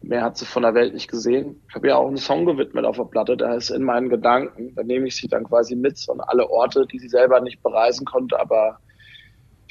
mehr 0.00 0.22
hat 0.22 0.38
sie 0.38 0.46
von 0.46 0.62
der 0.62 0.72
Welt 0.72 0.94
nicht 0.94 1.10
gesehen. 1.10 1.56
Ich 1.68 1.74
habe 1.74 1.88
ja 1.88 1.96
auch 1.96 2.08
einen 2.08 2.16
Song 2.16 2.46
gewidmet 2.46 2.86
auf 2.86 2.96
der 2.96 3.04
Platte, 3.04 3.36
da 3.36 3.54
ist 3.54 3.68
in 3.68 3.82
meinen 3.82 4.08
Gedanken, 4.08 4.74
da 4.74 4.82
nehme 4.82 5.08
ich 5.08 5.16
sie 5.16 5.28
dann 5.28 5.44
quasi 5.44 5.76
mit 5.76 6.02
und 6.08 6.22
alle 6.22 6.48
Orte, 6.48 6.86
die 6.90 6.98
sie 6.98 7.10
selber 7.10 7.42
nicht 7.42 7.62
bereisen 7.62 8.06
konnte, 8.06 8.40
aber 8.40 8.78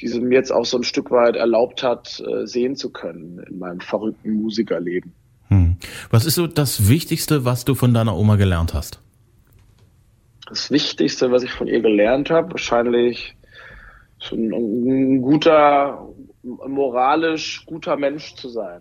die 0.00 0.06
sie 0.06 0.20
mir 0.20 0.36
jetzt 0.36 0.52
auch 0.52 0.64
so 0.64 0.76
ein 0.76 0.84
Stück 0.84 1.10
weit 1.10 1.34
erlaubt 1.34 1.82
hat, 1.82 2.22
äh, 2.24 2.46
sehen 2.46 2.76
zu 2.76 2.92
können 2.92 3.40
in 3.50 3.58
meinem 3.58 3.80
verrückten 3.80 4.34
Musikerleben. 4.34 5.12
Was 6.12 6.26
ist 6.26 6.36
so 6.36 6.46
das 6.46 6.88
Wichtigste, 6.88 7.44
was 7.44 7.64
du 7.64 7.74
von 7.74 7.92
deiner 7.92 8.16
Oma 8.16 8.36
gelernt 8.36 8.72
hast? 8.72 9.00
Das 10.48 10.70
Wichtigste, 10.70 11.32
was 11.32 11.42
ich 11.42 11.50
von 11.50 11.66
ihr 11.66 11.80
gelernt 11.80 12.30
habe, 12.30 12.52
wahrscheinlich 12.52 13.36
so 14.20 14.36
ein, 14.36 14.52
ein 14.52 15.22
guter, 15.22 16.06
moralisch 16.42 17.64
guter 17.66 17.96
Mensch 17.96 18.34
zu 18.34 18.48
sein. 18.48 18.80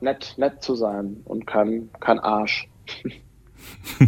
Nett, 0.00 0.34
nett 0.38 0.62
zu 0.62 0.74
sein 0.74 1.18
und 1.24 1.46
kein, 1.46 1.90
kein 2.00 2.18
Arsch. 2.18 2.68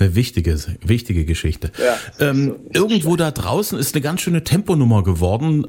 eine 0.00 0.14
wichtige, 0.14 0.58
wichtige 0.80 1.24
Geschichte. 1.24 1.70
Ja, 1.78 1.96
ähm, 2.26 2.56
so 2.72 2.80
irgendwo 2.80 3.14
schlecht. 3.14 3.20
da 3.20 3.30
draußen 3.30 3.78
ist 3.78 3.94
eine 3.94 4.02
ganz 4.02 4.20
schöne 4.20 4.42
Temponummer 4.42 5.04
geworden. 5.04 5.66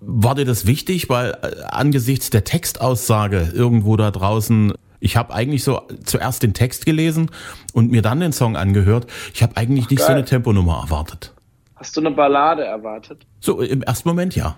War 0.00 0.34
dir 0.34 0.44
das 0.44 0.66
wichtig, 0.66 1.08
weil 1.08 1.32
äh, 1.42 1.62
angesichts 1.68 2.30
der 2.30 2.44
Textaussage 2.44 3.52
irgendwo 3.54 3.96
da 3.96 4.10
draußen 4.10 4.72
ich 5.04 5.18
habe 5.18 5.34
eigentlich 5.34 5.62
so 5.62 5.82
zuerst 6.04 6.42
den 6.42 6.54
Text 6.54 6.86
gelesen 6.86 7.30
und 7.74 7.90
mir 7.90 8.00
dann 8.00 8.20
den 8.20 8.32
Song 8.32 8.56
angehört. 8.56 9.06
Ich 9.34 9.42
habe 9.42 9.54
eigentlich 9.58 9.84
Ach, 9.84 9.90
nicht 9.90 9.98
geil. 9.98 10.06
so 10.06 10.12
eine 10.14 10.24
Temponummer 10.24 10.80
erwartet. 10.82 11.34
Hast 11.76 11.94
du 11.96 12.00
eine 12.00 12.10
Ballade 12.10 12.64
erwartet? 12.64 13.26
So, 13.40 13.60
im 13.60 13.82
ersten 13.82 14.08
Moment 14.08 14.34
ja. 14.34 14.56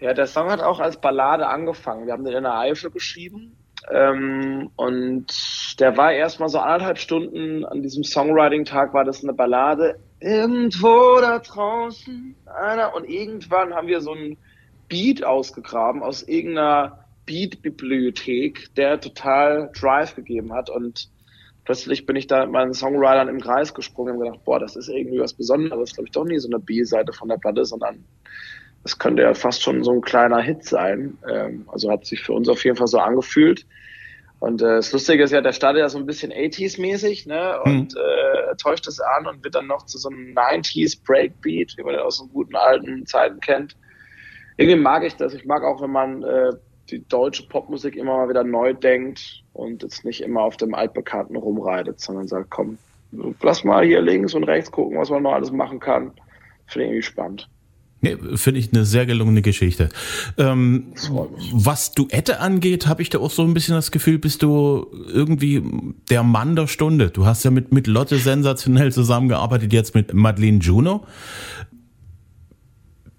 Ja, 0.00 0.12
der 0.12 0.26
Song 0.26 0.50
hat 0.50 0.60
auch 0.60 0.80
als 0.80 1.00
Ballade 1.00 1.46
angefangen. 1.46 2.06
Wir 2.06 2.12
haben 2.12 2.24
den 2.24 2.34
in 2.34 2.42
der 2.42 2.58
Eifel 2.58 2.90
geschrieben. 2.90 3.56
Ähm, 3.90 4.70
und 4.76 5.26
der 5.80 5.96
war 5.96 6.12
erstmal 6.12 6.48
so 6.48 6.58
anderthalb 6.58 6.98
Stunden 6.98 7.64
an 7.64 7.82
diesem 7.82 8.04
Songwriting-Tag 8.04 8.92
war 8.94 9.04
das 9.04 9.22
eine 9.22 9.32
Ballade. 9.32 9.98
Irgendwo 10.20 11.20
da 11.20 11.38
draußen 11.38 12.34
einer. 12.46 12.94
Und 12.94 13.08
irgendwann 13.08 13.74
haben 13.74 13.86
wir 13.86 14.00
so 14.00 14.12
einen 14.12 14.36
Beat 14.88 15.24
ausgegraben 15.24 16.02
aus 16.02 16.22
irgendeiner 16.22 17.04
Beat-Bibliothek, 17.26 18.74
der 18.76 19.00
total 19.00 19.70
Drive 19.78 20.14
gegeben 20.14 20.52
hat. 20.52 20.68
Und 20.68 21.08
plötzlich 21.64 22.06
bin 22.06 22.16
ich 22.16 22.26
da 22.26 22.44
mit 22.44 22.52
meinen 22.52 22.74
Songwritern 22.74 23.28
im 23.28 23.40
Kreis 23.40 23.72
gesprungen 23.72 24.16
und 24.16 24.24
gedacht, 24.24 24.44
boah, 24.44 24.58
das 24.58 24.76
ist 24.76 24.88
irgendwie 24.88 25.20
was 25.20 25.32
Besonderes, 25.32 25.94
glaube 25.94 26.08
ich, 26.08 26.12
doch 26.12 26.24
nie 26.24 26.38
so 26.38 26.48
eine 26.48 26.58
B-Seite 26.58 27.12
von 27.12 27.28
der 27.28 27.38
Platte, 27.38 27.64
sondern 27.64 28.04
das 28.86 29.00
könnte 29.00 29.22
ja 29.22 29.34
fast 29.34 29.64
schon 29.64 29.82
so 29.82 29.90
ein 29.90 30.00
kleiner 30.00 30.40
Hit 30.40 30.62
sein. 30.62 31.18
Ähm, 31.28 31.68
also 31.72 31.90
hat 31.90 32.06
sich 32.06 32.22
für 32.22 32.34
uns 32.34 32.48
auf 32.48 32.64
jeden 32.64 32.76
Fall 32.76 32.86
so 32.86 33.00
angefühlt. 33.00 33.66
Und 34.38 34.62
äh, 34.62 34.76
das 34.76 34.92
Lustige 34.92 35.24
ist 35.24 35.32
ja, 35.32 35.40
der 35.40 35.52
startet 35.52 35.80
ja 35.80 35.88
so 35.88 35.98
ein 35.98 36.06
bisschen 36.06 36.30
80s-mäßig, 36.30 37.26
ne? 37.26 37.60
Und 37.64 37.94
hm. 37.94 38.00
äh, 38.00 38.54
täuscht 38.62 38.86
es 38.86 39.00
an 39.00 39.26
und 39.26 39.42
wird 39.42 39.56
dann 39.56 39.66
noch 39.66 39.86
zu 39.86 39.98
so 39.98 40.08
einem 40.08 40.34
90s 40.36 41.02
Breakbeat, 41.04 41.74
wie 41.76 41.82
man 41.82 41.94
den 41.94 42.02
aus 42.02 42.18
so 42.18 42.28
guten 42.28 42.54
alten 42.54 43.06
Zeiten 43.06 43.40
kennt. 43.40 43.76
Irgendwie 44.56 44.78
mag 44.78 45.02
ich 45.02 45.16
das. 45.16 45.34
Ich 45.34 45.44
mag 45.44 45.64
auch, 45.64 45.82
wenn 45.82 45.90
man 45.90 46.22
äh, 46.22 46.52
die 46.88 47.04
deutsche 47.08 47.48
Popmusik 47.48 47.96
immer 47.96 48.18
mal 48.18 48.28
wieder 48.28 48.44
neu 48.44 48.72
denkt 48.72 49.42
und 49.52 49.82
jetzt 49.82 50.04
nicht 50.04 50.20
immer 50.20 50.42
auf 50.42 50.56
dem 50.58 50.76
Altbekannten 50.76 51.34
rumreitet, 51.34 51.98
sondern 51.98 52.28
sagt, 52.28 52.50
komm, 52.50 52.78
lass 53.42 53.64
mal 53.64 53.84
hier 53.84 54.00
links 54.00 54.32
und 54.34 54.44
rechts 54.44 54.70
gucken, 54.70 54.96
was 54.96 55.10
man 55.10 55.24
noch 55.24 55.32
alles 55.32 55.50
machen 55.50 55.80
kann. 55.80 56.12
Finde 56.68 56.84
ich 56.84 56.90
irgendwie 56.92 57.02
spannend. 57.02 57.48
Nee, 58.14 58.36
Finde 58.36 58.60
ich 58.60 58.72
eine 58.72 58.84
sehr 58.84 59.06
gelungene 59.06 59.42
Geschichte. 59.42 59.88
Ähm, 60.38 60.92
was 61.52 61.92
Duette 61.92 62.40
angeht, 62.40 62.86
habe 62.86 63.02
ich 63.02 63.10
da 63.10 63.18
auch 63.18 63.30
so 63.30 63.42
ein 63.42 63.54
bisschen 63.54 63.74
das 63.74 63.90
Gefühl, 63.90 64.18
bist 64.18 64.42
du 64.42 64.86
irgendwie 65.12 65.62
der 66.10 66.22
Mann 66.22 66.56
der 66.56 66.66
Stunde. 66.66 67.10
Du 67.10 67.26
hast 67.26 67.44
ja 67.44 67.50
mit, 67.50 67.72
mit 67.72 67.86
Lotte 67.86 68.18
sensationell 68.18 68.92
zusammengearbeitet, 68.92 69.72
jetzt 69.72 69.94
mit 69.94 70.14
Madeleine 70.14 70.58
Juno. 70.58 71.06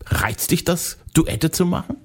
Reizt 0.06 0.52
dich 0.52 0.64
das, 0.64 1.00
Duette 1.14 1.52
zu 1.52 1.66
machen? 1.66 1.98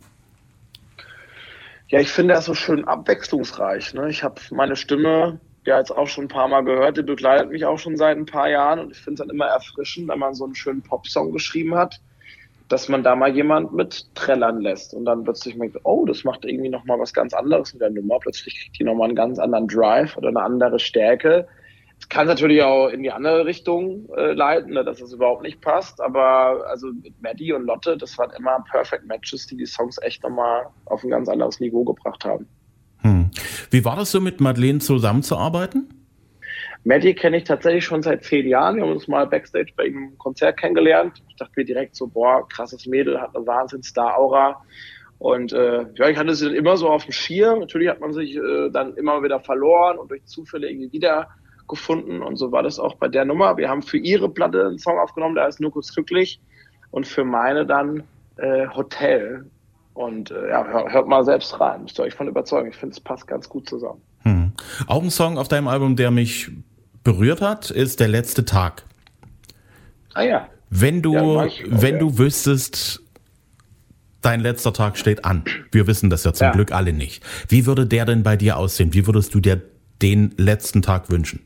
Ja, 1.89 2.01
ich 2.01 2.09
finde 2.09 2.35
das 2.35 2.47
so 2.47 2.55
schön 2.55 2.85
abwechslungsreich. 2.85 3.95
Ne? 3.95 4.09
Ich 4.09 4.25
habe 4.25 4.41
meine 4.51 4.77
Stimme 4.77 5.41
ja 5.65 5.79
jetzt 5.79 5.91
auch 5.91 6.09
schon 6.09 6.25
ein 6.25 6.29
paar 6.29 6.49
Mal 6.49 6.63
gehört, 6.63 6.97
die 6.97 7.03
begleitet 7.03 7.51
mich 7.51 7.65
auch 7.65 7.79
schon 7.79 7.97
seit 7.97 8.17
ein 8.17 8.27
paar 8.27 8.49
Jahren 8.49 8.81
und 8.81 8.93
ich 8.93 8.99
finde 8.99 9.23
es 9.23 9.27
dann 9.27 9.35
immer 9.35 9.47
erfrischend, 9.47 10.09
wenn 10.09 10.19
man 10.19 10.35
so 10.35 10.45
einen 10.45 10.55
schönen 10.55 10.83
Popsong 10.83 11.33
geschrieben 11.33 11.75
hat, 11.75 12.01
dass 12.73 12.89
man 12.89 13.03
da 13.03 13.15
mal 13.15 13.35
jemand 13.35 13.73
mit 13.73 14.15
trällern 14.15 14.61
lässt 14.61 14.95
und 14.95 15.05
dann 15.05 15.25
plötzlich 15.25 15.57
merkt, 15.57 15.77
oh, 15.85 16.05
das 16.07 16.25
macht 16.25 16.45
irgendwie 16.45 16.71
nochmal 16.71 16.99
was 16.99 17.13
ganz 17.13 17.35
anderes 17.35 17.73
mit 17.75 17.83
der 17.83 17.91
Nummer. 17.91 18.19
Plötzlich 18.19 18.59
kriegt 18.61 18.79
die 18.79 18.85
nochmal 18.85 19.09
einen 19.09 19.17
ganz 19.17 19.39
anderen 19.39 19.69
Drive 19.69 20.17
oder 20.17 20.29
eine 20.29 20.43
andere 20.43 20.79
Stärke 20.79 21.47
es 22.03 22.09
kann 22.09 22.27
natürlich 22.27 22.63
auch 22.63 22.89
in 22.89 23.05
die 23.05 23.13
andere 23.13 23.47
Richtung 23.47 24.09
äh, 24.17 24.33
leiten, 24.33 24.73
ne, 24.73 24.85
dass 24.85 25.01
es 25.01 25.13
überhaupt 25.13 25.43
nicht 25.43 25.61
passt. 25.61 26.01
Aber 26.01 26.67
also 26.67 26.89
mit 26.89 27.23
Maddie 27.23 27.53
und 27.53 27.65
Lotte, 27.65 27.97
das 27.97 28.19
waren 28.19 28.31
immer 28.37 28.65
Perfect 28.69 29.07
Matches, 29.07 29.47
die 29.47 29.57
die 29.57 29.67
Songs 29.67 29.99
echt 30.03 30.25
nochmal 30.25 30.67
auf 30.87 31.05
ein 31.05 31.11
ganz 31.11 31.29
anderes 31.29 31.61
Niveau 31.61 31.85
gebracht 31.85 32.25
haben. 32.25 32.49
Hm. 33.03 33.31
Wie 33.71 33.85
war 33.85 33.95
das 33.95 34.11
so 34.11 34.21
mit 34.21 34.41
Madeleine 34.41 34.81
zusammenzuarbeiten? 34.81 36.02
Maddie 36.85 37.15
kenne 37.15 37.37
ich 37.37 37.45
tatsächlich 37.45 37.85
schon 37.85 38.03
seit 38.03 38.25
zehn 38.25 38.49
Jahren. 38.49 38.77
Wir 38.77 38.83
haben 38.83 38.93
uns 38.93 39.07
mal 39.07 39.27
Backstage 39.27 39.73
bei 39.77 39.85
einem 39.85 40.19
Konzert 40.19 40.59
kennengelernt. 40.59 41.23
Ich 41.29 41.37
dachte 41.37 41.53
mir 41.57 41.65
direkt 41.65 41.95
so, 41.95 42.09
boah, 42.09 42.47
krasses 42.49 42.87
Mädel, 42.87 43.21
hat 43.21 43.37
eine 43.37 43.47
Wahnsinn-Star-Aura. 43.47 44.61
Und 45.19 45.53
äh, 45.53 45.87
ja, 45.95 46.09
ich 46.09 46.19
hatte 46.19 46.35
sie 46.35 46.47
dann 46.47 46.55
immer 46.55 46.77
so 46.77 46.89
auf 46.89 47.05
dem 47.05 47.13
Schirm. 47.13 47.61
Natürlich 47.61 47.89
hat 47.89 48.01
man 48.01 48.13
sich 48.13 48.35
äh, 48.37 48.71
dann 48.71 48.97
immer 48.97 49.23
wieder 49.23 49.39
verloren 49.39 49.99
und 49.99 50.11
durch 50.11 50.25
Zufälle 50.25 50.69
irgendwie 50.69 50.93
wieder 50.93 51.29
gefunden 51.69 52.23
und 52.23 52.37
so 52.37 52.53
war 52.53 52.63
das 52.63 52.79
auch 52.79 52.97
bei 52.97 53.09
der 53.09 53.25
Nummer. 53.25 53.57
Wir 53.57 53.69
haben 53.69 53.83
für 53.83 53.97
ihre 53.97 54.29
Platte 54.29 54.67
einen 54.67 54.79
Song 54.79 54.99
aufgenommen, 54.99 55.37
der 55.37 55.45
heißt 55.45 55.61
Nur 55.61 55.71
kurz 55.71 55.95
glücklich 55.95 56.41
und 56.91 57.07
für 57.07 57.25
meine 57.25 57.65
dann 57.65 58.03
äh, 58.37 58.67
Hotel. 58.69 59.47
Und 59.95 60.31
äh, 60.31 60.49
ja, 60.51 60.67
hört, 60.67 60.93
hört 60.93 61.09
mal 61.09 61.25
selbst 61.25 61.59
rein, 61.61 61.83
müsst 61.83 61.99
ihr 61.99 62.03
euch 62.03 62.15
von 62.15 62.29
überzeugen. 62.29 62.69
Ich 62.71 62.77
finde, 62.77 62.95
es 62.95 63.01
passt 63.01 63.27
ganz 63.27 63.49
gut 63.49 63.69
zusammen. 63.69 64.03
Hm. 64.23 64.53
Auch 64.87 65.03
ein 65.03 65.11
Song 65.11 65.39
auf 65.39 65.49
deinem 65.49 65.69
Album, 65.69 65.97
der 65.97 66.11
mich 66.11 66.51
berührt 67.05 67.41
hat, 67.41 67.71
ist 67.71 68.01
Der 68.01 68.09
letzte 68.09 68.45
Tag. 68.45 68.85
Ah 70.15 70.23
ja. 70.23 70.49
Wenn 70.71 71.03
du, 71.03 71.15
ja, 71.15 71.49
wenn 71.67 71.99
du 71.99 72.19
wüsstest, 72.19 73.03
dein 74.23 74.41
letzter 74.41 74.73
Tag 74.73 74.97
steht 74.97 75.25
an. 75.25 75.45
Wir 75.71 75.87
wissen 75.87 76.09
das 76.09 76.25
ja 76.25 76.33
zum 76.33 76.47
ja. 76.47 76.53
Glück 76.53 76.73
alle 76.73 76.93
nicht. 76.93 77.23
Wie 77.49 77.67
würde 77.67 77.87
der 77.87 78.07
denn 78.07 78.23
bei 78.23 78.37
dir 78.37 78.57
aussehen? 78.57 78.95
Wie 78.95 79.07
würdest 79.07 79.35
du 79.35 79.41
dir 79.41 79.61
den 80.01 80.33
letzten 80.37 80.81
Tag 80.81 81.11
wünschen? 81.11 81.41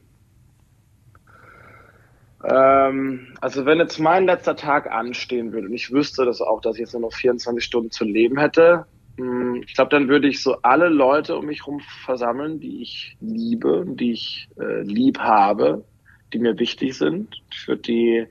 Ähm, 2.44 3.26
also 3.40 3.66
wenn 3.66 3.78
jetzt 3.78 3.98
mein 3.98 4.26
letzter 4.26 4.54
Tag 4.54 4.90
anstehen 4.90 5.52
würde 5.52 5.66
und 5.66 5.74
ich 5.74 5.90
wüsste 5.90 6.24
das 6.24 6.40
auch, 6.40 6.60
dass 6.60 6.76
ich 6.76 6.80
jetzt 6.80 6.92
nur 6.92 7.02
noch 7.02 7.12
24 7.12 7.64
Stunden 7.64 7.90
zu 7.90 8.04
leben 8.04 8.38
hätte, 8.38 8.86
ich 9.18 9.74
glaube, 9.74 9.90
dann 9.90 10.08
würde 10.08 10.28
ich 10.28 10.42
so 10.42 10.56
alle 10.62 10.88
Leute 10.88 11.36
um 11.36 11.46
mich 11.46 11.60
herum 11.60 11.80
versammeln, 12.04 12.60
die 12.60 12.82
ich 12.82 13.16
liebe, 13.20 13.84
die 13.88 14.12
ich 14.12 14.48
äh, 14.60 14.82
lieb 14.82 15.18
habe, 15.18 15.84
die 16.32 16.38
mir 16.38 16.58
wichtig 16.58 16.96
sind. 16.98 17.34
Ich 17.50 17.66
würde 17.66 17.82
die 17.82 18.26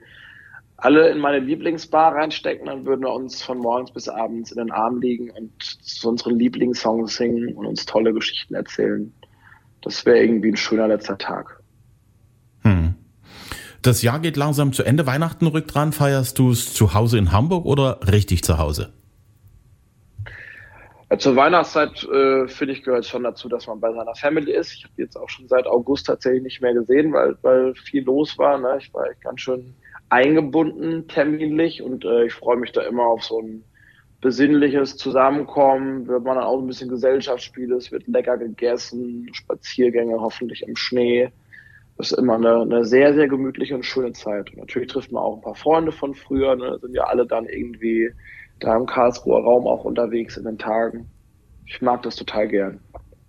alle 0.78 1.10
in 1.10 1.20
meine 1.20 1.40
Lieblingsbar 1.40 2.14
reinstecken, 2.16 2.68
dann 2.68 2.86
würden 2.86 3.02
wir 3.02 3.14
uns 3.14 3.42
von 3.42 3.58
morgens 3.58 3.92
bis 3.92 4.10
abends 4.10 4.52
in 4.52 4.58
den 4.58 4.72
Arm 4.72 5.00
liegen 5.00 5.32
und 5.32 5.52
zu 5.64 6.10
unseren 6.10 6.38
Lieblingssongs 6.38 7.16
singen 7.16 7.56
und 7.56 7.66
uns 7.66 7.86
tolle 7.86 8.14
Geschichten 8.14 8.54
erzählen. 8.54 9.12
Das 9.82 10.06
wäre 10.06 10.20
irgendwie 10.20 10.50
ein 10.50 10.58
schöner 10.58 10.88
letzter 10.88 11.18
Tag. 11.18 11.62
Hm. 12.62 12.96
Das 13.82 14.02
Jahr 14.02 14.20
geht 14.20 14.36
langsam 14.36 14.74
zu 14.74 14.84
Ende. 14.84 15.06
Weihnachten 15.06 15.48
rückt 15.48 15.74
dran. 15.74 15.94
Feierst 15.94 16.40
du 16.40 16.52
es 16.52 16.74
zu 16.74 16.94
Hause 16.94 17.18
in 17.18 17.32
Hamburg 17.32 17.66
oder 17.66 18.00
richtig 18.12 18.44
zu 18.44 18.58
Hause? 18.58 18.92
Ja, 21.12 21.20
zur 21.20 21.36
Weihnachtszeit 21.36 22.04
äh, 22.04 22.48
finde 22.48 22.74
ich 22.74 22.84
gehört 22.84 23.06
schon 23.06 23.24
dazu, 23.24 23.48
dass 23.48 23.68
man 23.68 23.80
bei 23.80 23.94
seiner 23.94 24.16
Family 24.16 24.52
ist. 24.52 24.74
Ich 24.74 24.84
habe 24.86 24.94
jetzt 24.98 25.16
auch 25.16 25.30
schon 25.30 25.48
seit 25.48 25.68
August 25.68 26.08
tatsächlich 26.08 26.42
nicht 26.42 26.62
mehr 26.62 26.74
gesehen, 26.74 27.14
weil, 27.14 27.38
weil 27.44 27.76
viel 27.76 28.04
los 28.04 28.38
war. 28.40 28.58
Ne? 28.58 28.78
Ich 28.80 28.92
war 28.94 29.06
ganz 29.22 29.42
schön 29.42 29.76
eingebunden 30.10 31.08
terminlich 31.08 31.82
und 31.82 32.06
äh, 32.06 32.26
ich 32.26 32.34
freue 32.34 32.58
mich 32.58 32.72
da 32.72 32.82
immer 32.82 33.06
auf 33.06 33.24
so 33.24 33.40
ein 33.40 33.64
besinnliches 34.22 34.98
Zusammenkommen. 34.98 36.08
Wird 36.08 36.24
man 36.24 36.38
dann 36.38 36.46
auch 36.46 36.60
ein 36.60 36.68
bisschen 36.68 36.90
Gesellschaftsspiele, 36.90 37.76
es 37.76 37.92
wird 37.92 38.08
lecker 38.08 38.38
gegessen, 38.38 39.30
Spaziergänge 39.34 40.20
hoffentlich 40.20 40.64
im 40.68 40.76
Schnee. 40.76 41.30
Das 41.98 42.12
ist 42.12 42.18
immer 42.18 42.36
eine, 42.36 42.62
eine 42.62 42.84
sehr, 42.84 43.14
sehr 43.14 43.28
gemütliche 43.28 43.76
und 43.76 43.86
schöne 43.86 44.14
Zeit. 44.14 44.50
Und 44.52 44.58
natürlich 44.58 44.90
trifft 44.90 45.12
man 45.12 45.22
auch 45.22 45.36
ein 45.36 45.44
paar 45.44 45.56
Freunde 45.56 45.92
von 45.92 46.16
früher, 46.16 46.56
ne? 46.56 46.80
sind 46.82 46.96
ja 46.96 47.04
alle 47.04 47.28
dann 47.28 47.46
irgendwie 47.46 48.10
da 48.60 48.76
im 48.76 48.86
Karlsruher 48.86 49.44
Raum 49.44 49.68
auch 49.68 49.84
unterwegs 49.84 50.38
in 50.38 50.46
den 50.46 50.58
Tagen. 50.58 51.10
Ich 51.66 51.82
mag 51.82 52.04
das 52.04 52.16
total 52.16 52.48
gern. 52.48 52.80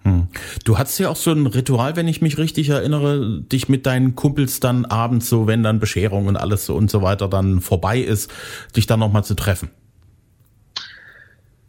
Hm. 0.03 0.29
Du 0.65 0.79
hattest 0.79 1.01
ja 1.01 1.09
auch 1.09 1.17
so 1.17 1.33
ein 1.33 1.47
Ritual, 1.47 1.97
wenn 1.97 2.07
ich 2.07 2.23
mich 2.23 2.39
richtig 2.39 2.69
erinnere, 2.69 3.41
dich 3.41 3.69
mit 3.69 3.87
deinen 3.87 4.15
Kumpels 4.15 4.61
dann 4.61 4.85
abends 4.85 5.29
so, 5.29 5.47
wenn 5.47 5.63
dann 5.63 5.81
Bescherung 5.81 6.27
und 6.27 6.37
alles 6.37 6.67
so 6.67 6.77
und 6.77 6.91
so 6.91 7.03
weiter 7.03 7.29
dann 7.29 7.61
vorbei 7.61 7.99
ist, 7.99 8.33
dich 8.77 8.87
dann 8.87 9.01
nochmal 9.01 9.25
zu 9.25 9.35
treffen. 9.35 9.71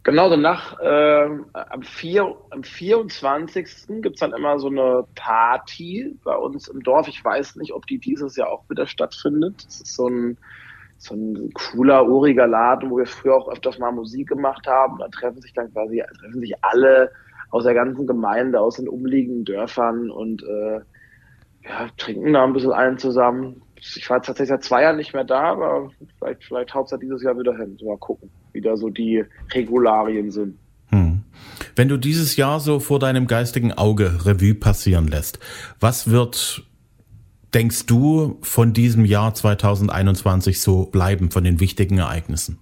Genau, 0.08 0.30
so 0.30 0.36
nach 0.36 0.78
äh, 0.80 1.28
am, 1.52 1.82
4, 1.82 2.34
am 2.48 2.62
24. 2.62 4.00
gibt's 4.00 4.20
dann 4.20 4.32
immer 4.32 4.58
so 4.58 4.68
eine 4.68 5.04
Party 5.14 6.16
bei 6.24 6.34
uns 6.34 6.68
im 6.68 6.82
Dorf. 6.82 7.08
Ich 7.08 7.22
weiß 7.22 7.56
nicht, 7.56 7.74
ob 7.74 7.86
die 7.86 7.98
dieses 7.98 8.34
Jahr 8.36 8.48
auch 8.48 8.64
wieder 8.70 8.86
stattfindet. 8.86 9.66
Das 9.66 9.82
ist 9.82 9.94
so 9.94 10.08
ein, 10.08 10.38
so 10.98 11.14
ein 11.14 11.50
cooler, 11.54 12.06
uriger 12.06 12.46
Laden, 12.46 12.90
wo 12.90 12.98
wir 12.98 13.06
früher 13.06 13.36
auch 13.36 13.48
öfters 13.48 13.78
mal 13.78 13.92
Musik 13.92 14.28
gemacht 14.28 14.66
haben. 14.66 14.98
Da 14.98 15.08
treffen 15.08 15.40
sich 15.40 15.52
dann 15.52 15.72
quasi, 15.72 16.02
treffen 16.20 16.40
sich 16.40 16.54
alle 16.62 17.10
aus 17.50 17.64
der 17.64 17.74
ganzen 17.74 18.06
Gemeinde, 18.06 18.60
aus 18.60 18.76
den 18.76 18.88
umliegenden 18.88 19.44
Dörfern 19.44 20.10
und 20.10 20.42
äh, 20.42 20.80
ja, 21.64 21.88
trinken 21.96 22.32
da 22.32 22.44
ein 22.44 22.52
bisschen 22.52 22.72
ein 22.72 22.98
zusammen. 22.98 23.62
Ich 23.76 24.10
war 24.10 24.20
tatsächlich 24.20 24.48
seit 24.48 24.64
zwei 24.64 24.82
Jahren 24.82 24.96
nicht 24.96 25.14
mehr 25.14 25.24
da, 25.24 25.52
aber 25.52 25.90
vielleicht, 26.18 26.44
vielleicht 26.44 26.74
haut 26.74 26.92
es 26.92 26.98
dieses 26.98 27.22
Jahr 27.22 27.38
wieder 27.38 27.56
hin. 27.56 27.78
Mal 27.84 27.96
gucken, 27.98 28.30
wie 28.52 28.60
da 28.60 28.76
so 28.76 28.90
die 28.90 29.24
Regularien 29.54 30.30
sind. 30.30 30.58
Hm. 30.88 31.22
Wenn 31.76 31.88
du 31.88 31.96
dieses 31.96 32.36
Jahr 32.36 32.58
so 32.58 32.80
vor 32.80 32.98
deinem 32.98 33.26
geistigen 33.26 33.72
Auge 33.72 34.26
Revue 34.26 34.54
passieren 34.54 35.06
lässt, 35.06 35.38
was 35.78 36.10
wird, 36.10 36.64
denkst 37.54 37.86
du, 37.86 38.38
von 38.42 38.72
diesem 38.72 39.04
Jahr 39.04 39.34
2021 39.34 40.60
so 40.60 40.86
bleiben, 40.86 41.30
von 41.30 41.44
den 41.44 41.60
wichtigen 41.60 41.98
Ereignissen? 41.98 42.58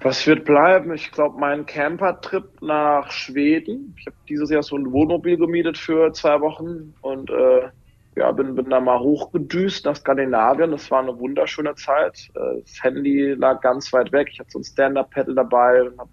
Was 0.00 0.26
wird 0.26 0.44
bleiben? 0.44 0.94
Ich 0.94 1.10
glaube, 1.10 1.38
mein 1.40 1.66
Camper-Trip 1.66 2.62
nach 2.62 3.10
Schweden. 3.10 3.94
Ich 3.98 4.06
habe 4.06 4.16
dieses 4.28 4.50
Jahr 4.50 4.62
so 4.62 4.76
ein 4.76 4.92
Wohnmobil 4.92 5.36
gemietet 5.36 5.78
für 5.78 6.12
zwei 6.12 6.40
Wochen 6.40 6.94
und 7.00 7.30
äh, 7.30 7.68
ja, 8.16 8.30
bin, 8.32 8.54
bin 8.54 8.70
da 8.70 8.80
mal 8.80 9.00
hochgedüst 9.00 9.84
nach 9.84 9.96
Skandinavien. 9.96 10.70
Das 10.70 10.90
war 10.90 11.02
eine 11.02 11.18
wunderschöne 11.18 11.74
Zeit. 11.74 12.30
Äh, 12.34 12.60
das 12.60 12.82
Handy 12.82 13.34
lag 13.34 13.60
ganz 13.60 13.92
weit 13.92 14.12
weg. 14.12 14.28
Ich 14.30 14.38
hatte 14.38 14.50
so 14.52 14.60
ein 14.60 14.64
Stand-Up-Pedal 14.64 15.34
dabei 15.34 15.82
und 15.82 15.98
hab, 15.98 16.08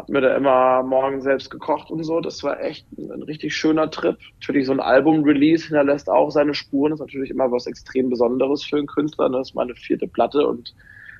hab 0.00 0.08
mir 0.08 0.22
da 0.22 0.34
immer 0.34 0.82
morgen 0.82 1.20
selbst 1.20 1.50
gekocht 1.50 1.90
und 1.90 2.02
so. 2.04 2.20
Das 2.20 2.42
war 2.42 2.58
echt 2.58 2.86
ein, 2.96 3.12
ein 3.12 3.22
richtig 3.22 3.54
schöner 3.54 3.90
Trip. 3.90 4.16
Natürlich 4.40 4.64
so 4.64 4.72
ein 4.72 4.80
Album-Release 4.80 5.66
hinterlässt 5.66 6.08
auch 6.08 6.30
seine 6.30 6.54
Spuren. 6.54 6.90
Das 6.90 7.00
ist 7.00 7.06
natürlich 7.06 7.30
immer 7.30 7.52
was 7.52 7.66
extrem 7.66 8.08
Besonderes 8.08 8.64
für 8.64 8.78
einen 8.78 8.86
Künstler. 8.86 9.28
Das 9.28 9.50
ist 9.50 9.54
meine 9.54 9.74
vierte 9.74 10.08
Platte 10.08 10.46
und 10.46 10.74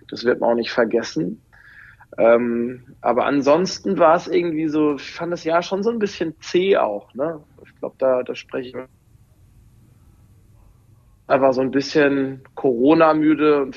das 0.08 0.24
wird 0.24 0.40
man 0.40 0.50
auch 0.52 0.54
nicht 0.54 0.70
vergessen. 0.70 1.42
Ähm, 2.16 2.96
aber 3.02 3.26
ansonsten 3.26 3.98
war 3.98 4.16
es 4.16 4.28
irgendwie 4.28 4.68
so, 4.68 4.94
ich 4.94 5.12
fand 5.12 5.30
das 5.30 5.44
Jahr 5.44 5.60
schon 5.60 5.82
so 5.82 5.90
ein 5.90 5.98
bisschen 5.98 6.34
zäh 6.40 6.78
auch. 6.78 7.12
Ne? 7.12 7.38
Ich 7.66 7.78
glaube, 7.80 7.96
da, 7.98 8.22
da 8.22 8.34
spreche 8.34 8.68
ich 8.68 8.76
einfach 11.26 11.52
so 11.52 11.60
ein 11.60 11.70
bisschen 11.70 12.44
Corona-müde 12.54 13.60
und 13.60 13.76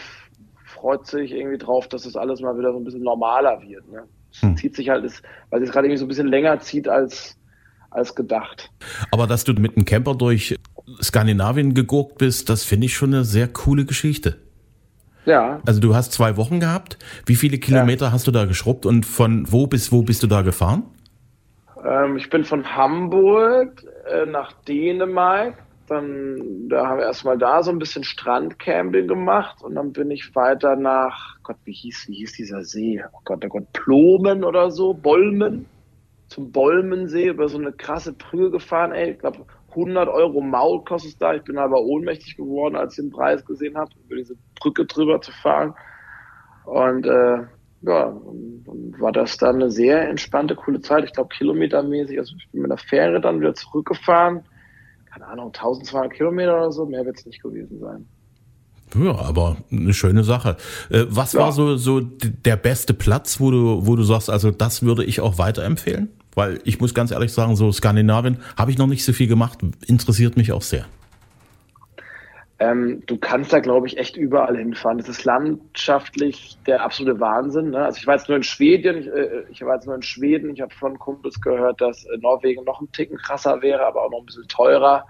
freut 0.65 1.05
sich 1.07 1.33
irgendwie 1.33 1.57
drauf, 1.57 1.89
dass 1.89 2.03
das 2.03 2.15
alles 2.15 2.39
mal 2.39 2.57
wieder 2.57 2.71
so 2.71 2.77
ein 2.77 2.85
bisschen 2.85 3.03
normaler 3.03 3.61
wird. 3.61 3.85
Ne? 3.91 4.07
Hm. 4.39 4.57
Zieht 4.57 4.75
sich 4.75 4.89
halt, 4.89 5.03
weil 5.49 5.63
es 5.63 5.71
gerade 5.71 5.87
irgendwie 5.87 5.97
so 5.97 6.05
ein 6.05 6.09
bisschen 6.09 6.27
länger 6.27 6.59
zieht 6.59 6.87
als, 6.87 7.37
als 7.91 8.15
gedacht. 8.15 8.71
Aber 9.11 9.27
dass 9.27 9.43
du 9.43 9.53
mit 9.53 9.75
einem 9.75 9.85
Camper 9.85 10.15
durch 10.15 10.55
Skandinavien 11.01 11.73
gegurkt 11.73 12.17
bist, 12.17 12.49
das 12.49 12.63
finde 12.63 12.87
ich 12.87 12.95
schon 12.95 13.13
eine 13.13 13.23
sehr 13.23 13.47
coole 13.47 13.85
Geschichte. 13.85 14.37
Ja. 15.25 15.61
Also 15.65 15.79
du 15.79 15.95
hast 15.95 16.11
zwei 16.11 16.35
Wochen 16.37 16.59
gehabt. 16.59 16.97
Wie 17.25 17.35
viele 17.35 17.57
Kilometer 17.57 18.07
ja. 18.07 18.11
hast 18.11 18.27
du 18.27 18.31
da 18.31 18.45
geschrubbt 18.45 18.85
und 18.85 19.05
von 19.05 19.51
wo 19.51 19.67
bis 19.67 19.91
wo 19.91 20.01
bist 20.01 20.23
du 20.23 20.27
da 20.27 20.41
gefahren? 20.41 20.83
Ähm, 21.85 22.17
ich 22.17 22.29
bin 22.29 22.43
von 22.43 22.75
Hamburg 22.75 23.83
äh, 24.11 24.25
nach 24.25 24.51
Dänemark. 24.63 25.55
Dann 25.93 26.69
da 26.69 26.87
haben 26.87 26.97
wir 26.99 27.05
erstmal 27.05 27.37
da 27.37 27.61
so 27.63 27.71
ein 27.71 27.79
bisschen 27.79 28.03
Strandcamping 28.03 29.07
gemacht 29.07 29.61
und 29.63 29.75
dann 29.75 29.93
bin 29.93 30.11
ich 30.11 30.35
weiter 30.35 30.75
nach 30.75 31.37
Gott, 31.43 31.57
wie 31.65 31.73
hieß, 31.73 32.07
wie 32.07 32.15
hieß 32.15 32.33
dieser 32.33 32.63
See? 32.63 33.03
Oh 33.13 33.19
Gott, 33.25 33.43
oh 33.45 33.49
Gott, 33.49 33.71
Plomen 33.73 34.43
oder 34.43 34.71
so, 34.71 34.93
Bolmen. 34.93 35.67
Zum 36.27 36.51
Bolmensee 36.51 37.27
über 37.27 37.47
so 37.47 37.57
eine 37.57 37.71
krasse 37.73 38.13
Brücke 38.13 38.51
gefahren, 38.51 38.91
ey. 38.91 39.11
Ich 39.11 39.19
glaube, 39.19 39.45
100 39.69 40.07
Euro 40.09 40.41
Maut 40.41 40.85
kostet 40.87 41.11
es 41.11 41.17
da. 41.17 41.33
Ich 41.33 41.43
bin 41.43 41.57
aber 41.57 41.81
ohnmächtig 41.81 42.37
geworden, 42.37 42.75
als 42.75 42.97
ich 42.97 43.03
den 43.03 43.11
Preis 43.11 43.45
gesehen 43.45 43.77
habe, 43.77 43.91
über 44.05 44.15
diese 44.15 44.35
Brücke 44.59 44.85
drüber 44.85 45.21
zu 45.21 45.31
fahren. 45.31 45.75
Und 46.65 47.05
äh, 47.05 47.37
ja, 47.81 48.13
dann 48.65 48.95
war 48.99 49.11
das 49.11 49.37
dann 49.37 49.55
eine 49.55 49.69
sehr 49.69 50.07
entspannte, 50.09 50.55
coole 50.55 50.81
Zeit. 50.81 51.03
Ich 51.03 51.13
glaube, 51.13 51.35
kilometermäßig. 51.35 52.17
Also 52.17 52.35
ich 52.37 52.49
bin 52.51 52.61
mit 52.61 52.71
der 52.71 52.77
Fähre 52.77 53.19
dann 53.19 53.41
wieder 53.41 53.53
zurückgefahren. 53.53 54.43
Keine 55.13 55.27
Ahnung, 55.27 55.47
1200 55.47 56.11
Kilometer 56.11 56.55
oder 56.55 56.71
so. 56.71 56.85
Mehr 56.87 57.05
wird 57.05 57.19
es 57.19 57.25
nicht 57.25 57.41
gewesen 57.41 57.79
sein. 57.79 58.07
Ja, 58.95 59.15
aber 59.19 59.57
eine 59.71 59.93
schöne 59.93 60.23
Sache. 60.23 60.57
Äh, 60.89 61.05
was 61.09 61.33
ja. 61.33 61.41
war 61.41 61.51
so, 61.51 61.77
so 61.77 61.99
der 61.99 62.55
beste 62.55 62.93
Platz, 62.93 63.39
wo 63.39 63.51
du, 63.51 63.85
wo 63.85 63.95
du 63.95 64.03
sagst, 64.03 64.29
also 64.29 64.49
das 64.49 64.81
würde 64.81 65.03
ich 65.03 65.21
auch 65.21 65.37
weiterempfehlen? 65.37 66.09
Weil 66.35 66.59
ich 66.63 66.79
muss 66.79 66.95
ganz 66.95 67.11
ehrlich 67.11 67.31
sagen, 67.31 67.55
so 67.55 67.71
Skandinavien 67.71 68.37
habe 68.57 68.71
ich 68.71 68.77
noch 68.77 68.87
nicht 68.87 69.05
so 69.05 69.13
viel 69.13 69.27
gemacht, 69.27 69.59
interessiert 69.85 70.35
mich 70.35 70.51
auch 70.51 70.63
sehr. 70.63 70.85
Ähm, 72.59 73.01
du 73.07 73.17
kannst 73.17 73.51
da, 73.51 73.59
glaube 73.59 73.87
ich, 73.87 73.97
echt 73.97 74.15
überall 74.15 74.57
hinfahren. 74.57 74.99
Das 74.99 75.09
ist 75.09 75.25
landschaftlich 75.25 76.57
der 76.67 76.83
absolute 76.83 77.19
Wahnsinn. 77.19 77.71
Ne? 77.71 77.83
Also 77.83 77.97
ich 77.97 78.07
war 78.07 78.15
jetzt 78.15 78.29
nur 78.29 78.37
in 78.37 78.43
Schweden, 78.43 78.97
ich, 78.99 79.07
äh, 79.07 79.43
ich 79.49 79.61
war 79.63 79.75
jetzt 79.75 79.87
nur 79.87 79.95
in 79.95 80.03
Schweden, 80.03 80.51
ich 80.51 80.61
habe 80.61 80.73
von 80.73 80.99
Kumpels 80.99 81.41
gehört, 81.41 81.81
dass 81.81 82.05
äh, 82.05 82.17
Norwegen 82.17 82.63
noch 82.63 82.79
ein 82.79 82.91
Ticken 82.91 83.17
krasser 83.17 83.61
wäre, 83.61 83.85
aber 83.85 84.03
auch 84.03 84.11
noch 84.11 84.19
ein 84.19 84.25
bisschen 84.27 84.47
teurer. 84.47 85.05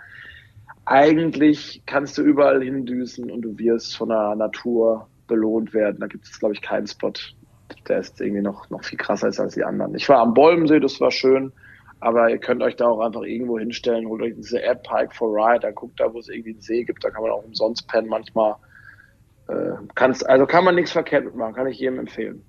Eigentlich 0.86 1.84
kannst 1.86 2.18
du 2.18 2.22
überall 2.22 2.64
hindüsen 2.64 3.30
und 3.30 3.42
du 3.42 3.58
wirst 3.58 3.96
von 3.98 4.10
der 4.10 4.36
Natur 4.36 5.08
belohnt 5.28 5.74
werden. 5.74 6.00
Da 6.00 6.08
gibt 6.08 6.26
es, 6.26 6.40
glaube 6.40 6.54
ich, 6.54 6.62
keinen 6.62 6.88
Spot, 6.88 7.14
der 7.88 8.00
ist 8.00 8.20
irgendwie 8.22 8.42
noch, 8.42 8.70
noch 8.70 8.84
viel 8.84 8.98
krasser 8.98 9.28
ist 9.28 9.40
als 9.40 9.54
die 9.54 9.64
anderen. 9.64 9.96
Ich 9.96 10.08
war 10.10 10.20
am 10.20 10.34
Bolmensee, 10.34 10.80
das 10.80 11.00
war 11.00 11.12
schön, 11.12 11.52
aber 12.04 12.30
ihr 12.30 12.38
könnt 12.38 12.62
euch 12.62 12.76
da 12.76 12.88
auch 12.88 13.00
einfach 13.00 13.22
irgendwo 13.22 13.58
hinstellen, 13.58 14.08
holt 14.08 14.22
euch 14.22 14.36
diese 14.36 14.62
App 14.62 14.84
Pike 14.84 15.13
for 15.13 15.30
Ride, 15.30 15.62
dann 15.62 15.76
guckt 15.76 16.00
da, 16.00 16.13
wo 16.13 16.20
es 16.20 16.28
irgendwie 16.28 16.52
einen 16.52 16.62
See 16.62 16.84
gibt, 16.84 17.04
da 17.04 17.10
kann 17.10 17.24
man 17.24 17.32
auch 17.32 17.44
umsonst 17.44 17.88
pennen 17.88 18.10
manchmal. 18.10 18.56
Äh, 19.48 20.04
also 20.26 20.46
kann 20.46 20.63
man 20.63 20.76
nichts 20.76 20.92
verkehrt 20.92 21.26
mitmachen, 21.26 21.54
kann 21.54 21.68
ich 21.68 21.80
jedem 21.80 22.00
empfehlen. 22.00 22.44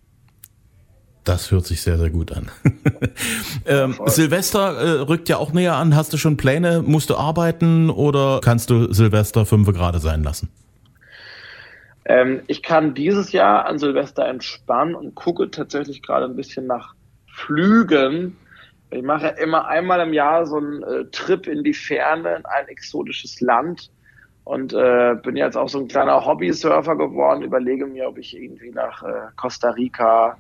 Das 1.22 1.50
hört 1.50 1.64
sich 1.64 1.80
sehr, 1.80 1.96
sehr 1.96 2.10
gut 2.10 2.32
an. 2.32 2.50
ähm, 3.66 3.96
Silvester 4.06 4.76
äh, 4.76 5.00
rückt 5.00 5.30
ja 5.30 5.38
auch 5.38 5.54
näher 5.54 5.74
an. 5.74 5.96
Hast 5.96 6.12
du 6.12 6.18
schon 6.18 6.36
Pläne? 6.36 6.82
Musst 6.82 7.08
du 7.08 7.16
arbeiten 7.16 7.88
oder 7.88 8.40
kannst 8.42 8.68
du 8.68 8.92
Silvester 8.92 9.46
fünf 9.46 9.66
gerade 9.72 10.00
sein 10.00 10.22
lassen? 10.22 10.50
Ähm, 12.04 12.42
ich 12.46 12.62
kann 12.62 12.94
dieses 12.94 13.32
Jahr 13.32 13.64
an 13.64 13.78
Silvester 13.78 14.26
entspannen 14.26 14.94
und 14.94 15.14
gucke 15.14 15.50
tatsächlich 15.50 16.02
gerade 16.02 16.26
ein 16.26 16.36
bisschen 16.36 16.66
nach 16.66 16.94
Flügen. 17.26 18.36
Ich 18.94 19.02
mache 19.02 19.28
immer 19.42 19.66
einmal 19.66 20.06
im 20.06 20.12
Jahr 20.12 20.46
so 20.46 20.56
einen 20.56 20.82
äh, 20.82 21.04
Trip 21.10 21.46
in 21.48 21.64
die 21.64 21.74
Ferne, 21.74 22.36
in 22.36 22.44
ein 22.44 22.68
exotisches 22.68 23.40
Land 23.40 23.90
und 24.44 24.72
äh, 24.72 25.16
bin 25.22 25.36
jetzt 25.36 25.56
auch 25.56 25.68
so 25.68 25.80
ein 25.80 25.88
kleiner 25.88 26.24
Hobby-Surfer 26.24 26.96
geworden. 26.96 27.42
Überlege 27.42 27.86
mir, 27.86 28.06
ob 28.08 28.18
ich 28.18 28.36
irgendwie 28.36 28.70
nach 28.70 29.02
äh, 29.02 29.30
Costa 29.36 29.70
Rica 29.70 30.36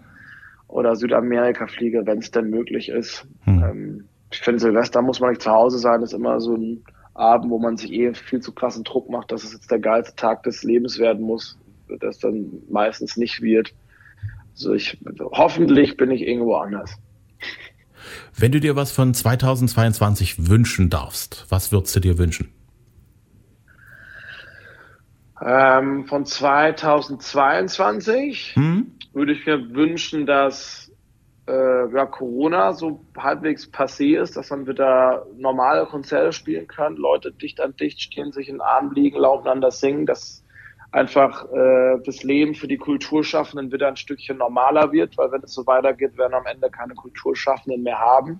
oder 0.68 0.94
Südamerika 0.94 1.66
fliege, 1.66 2.06
wenn 2.06 2.18
es 2.18 2.30
denn 2.30 2.48
möglich 2.50 2.90
ist. 2.90 3.26
Hm. 3.44 3.64
Ähm, 3.64 4.08
ich 4.30 4.40
finde, 4.40 4.60
Silvester 4.60 5.02
muss 5.02 5.20
man 5.20 5.30
nicht 5.30 5.42
zu 5.42 5.50
Hause 5.50 5.78
sein, 5.78 6.00
das 6.00 6.12
ist 6.12 6.18
immer 6.18 6.40
so 6.40 6.54
ein 6.54 6.84
Abend, 7.14 7.50
wo 7.50 7.58
man 7.58 7.76
sich 7.76 7.92
eh 7.92 8.14
viel 8.14 8.40
zu 8.40 8.52
krassen 8.52 8.84
Druck 8.84 9.08
macht, 9.08 9.32
dass 9.32 9.44
es 9.44 9.52
jetzt 9.52 9.70
der 9.70 9.78
geilste 9.78 10.14
Tag 10.16 10.42
des 10.42 10.64
Lebens 10.64 10.98
werden 10.98 11.22
muss, 11.22 11.58
das 12.00 12.18
dann 12.18 12.62
meistens 12.68 13.16
nicht 13.16 13.42
wird. 13.42 13.74
Also 14.52 14.74
ich, 14.74 14.98
hoffentlich 15.20 15.96
bin 15.96 16.10
ich 16.10 16.22
irgendwo 16.22 16.56
anders. 16.56 16.96
Wenn 18.36 18.52
du 18.52 18.58
dir 18.58 18.74
was 18.74 18.90
von 18.90 19.14
2022 19.14 20.48
wünschen 20.48 20.90
darfst, 20.90 21.46
was 21.50 21.70
würdest 21.70 21.94
du 21.96 22.00
dir 22.00 22.18
wünschen? 22.18 22.52
Ähm, 25.40 26.06
von 26.06 26.26
2022 26.26 28.54
hm? 28.54 28.98
würde 29.12 29.32
ich 29.32 29.46
mir 29.46 29.72
wünschen, 29.74 30.26
dass 30.26 30.90
äh, 31.46 31.94
ja, 31.94 32.06
Corona 32.06 32.72
so 32.72 33.04
halbwegs 33.16 33.70
passé 33.70 34.20
ist, 34.20 34.36
dass 34.36 34.50
man 34.50 34.66
wieder 34.66 35.24
normale 35.36 35.86
Konzerte 35.86 36.32
spielen 36.32 36.66
kann, 36.66 36.96
Leute 36.96 37.30
dicht 37.32 37.60
an 37.60 37.76
dicht 37.76 38.00
stehen, 38.00 38.32
sich 38.32 38.48
in 38.48 38.56
den 38.56 38.62
Arm 38.62 38.90
liegen, 38.92 39.18
laut 39.18 39.42
einander 39.42 39.70
singen, 39.70 40.06
dass 40.06 40.43
einfach 40.94 41.44
äh, 41.52 41.98
das 42.04 42.22
Leben 42.22 42.54
für 42.54 42.68
die 42.68 42.76
Kulturschaffenden 42.76 43.72
wieder 43.72 43.88
ein 43.88 43.96
Stückchen 43.96 44.38
normaler 44.38 44.92
wird, 44.92 45.18
weil 45.18 45.32
wenn 45.32 45.42
es 45.42 45.52
so 45.52 45.66
weitergeht, 45.66 46.16
werden 46.16 46.32
wir 46.32 46.38
am 46.38 46.46
Ende 46.46 46.70
keine 46.70 46.94
Kulturschaffenden 46.94 47.82
mehr 47.82 47.98
haben. 47.98 48.38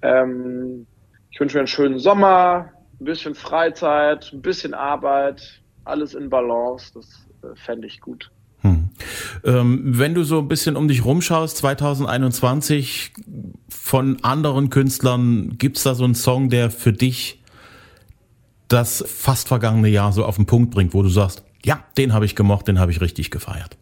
Ähm, 0.00 0.86
ich 1.30 1.38
wünsche 1.38 1.56
mir 1.56 1.60
einen 1.60 1.68
schönen 1.68 1.98
Sommer, 1.98 2.70
ein 2.98 3.04
bisschen 3.04 3.34
Freizeit, 3.34 4.30
ein 4.32 4.40
bisschen 4.40 4.72
Arbeit, 4.72 5.62
alles 5.84 6.14
in 6.14 6.30
Balance, 6.30 6.90
das 6.94 7.26
äh, 7.42 7.54
fände 7.54 7.86
ich 7.86 8.00
gut. 8.00 8.30
Hm. 8.60 8.88
Ähm, 9.44 9.80
wenn 9.84 10.14
du 10.14 10.24
so 10.24 10.38
ein 10.38 10.48
bisschen 10.48 10.76
um 10.76 10.88
dich 10.88 11.04
rumschaust, 11.04 11.58
2021 11.58 13.12
von 13.68 14.16
anderen 14.22 14.70
Künstlern, 14.70 15.58
gibt's 15.58 15.82
da 15.82 15.94
so 15.94 16.04
einen 16.04 16.14
Song, 16.14 16.48
der 16.48 16.70
für 16.70 16.94
dich 16.94 17.42
das 18.68 19.04
fast 19.06 19.48
vergangene 19.48 19.88
Jahr 19.88 20.12
so 20.12 20.24
auf 20.24 20.36
den 20.36 20.46
Punkt 20.46 20.70
bringt, 20.70 20.94
wo 20.94 21.02
du 21.02 21.10
sagst, 21.10 21.43
ja, 21.64 21.82
den 21.96 22.12
habe 22.12 22.24
ich 22.24 22.36
gemocht, 22.36 22.68
den 22.68 22.78
habe 22.78 22.92
ich 22.92 23.00
richtig 23.00 23.30
gefeiert. 23.30 23.76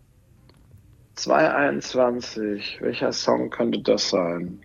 2021, 1.16 2.78
welcher 2.80 3.12
Song 3.12 3.50
könnte 3.50 3.80
das 3.80 4.08
sein? 4.08 4.60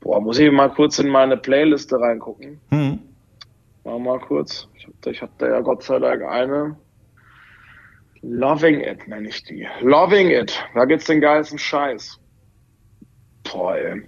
Boah, 0.00 0.20
muss 0.20 0.38
ich 0.38 0.50
mal 0.50 0.68
kurz 0.68 0.98
in 0.98 1.08
meine 1.08 1.36
Playliste 1.36 2.00
reingucken. 2.00 2.60
Hm. 2.70 2.98
Mal 3.84 4.20
kurz. 4.20 4.68
Ich 4.74 4.86
habe 4.86 5.10
ich 5.10 5.22
hab 5.22 5.38
da 5.38 5.48
ja 5.48 5.60
Gott 5.60 5.82
sei 5.82 5.98
Dank 5.98 6.22
eine. 6.22 6.76
Loving 8.20 8.80
It 8.80 9.08
nenne 9.08 9.28
ich 9.28 9.44
die. 9.44 9.66
Loving 9.80 10.30
It. 10.30 10.62
Da 10.74 10.84
gibt's 10.84 11.06
den 11.06 11.20
geilsten 11.20 11.58
Scheiß. 11.58 12.18
Boah, 13.44 13.76
ey. 13.76 14.02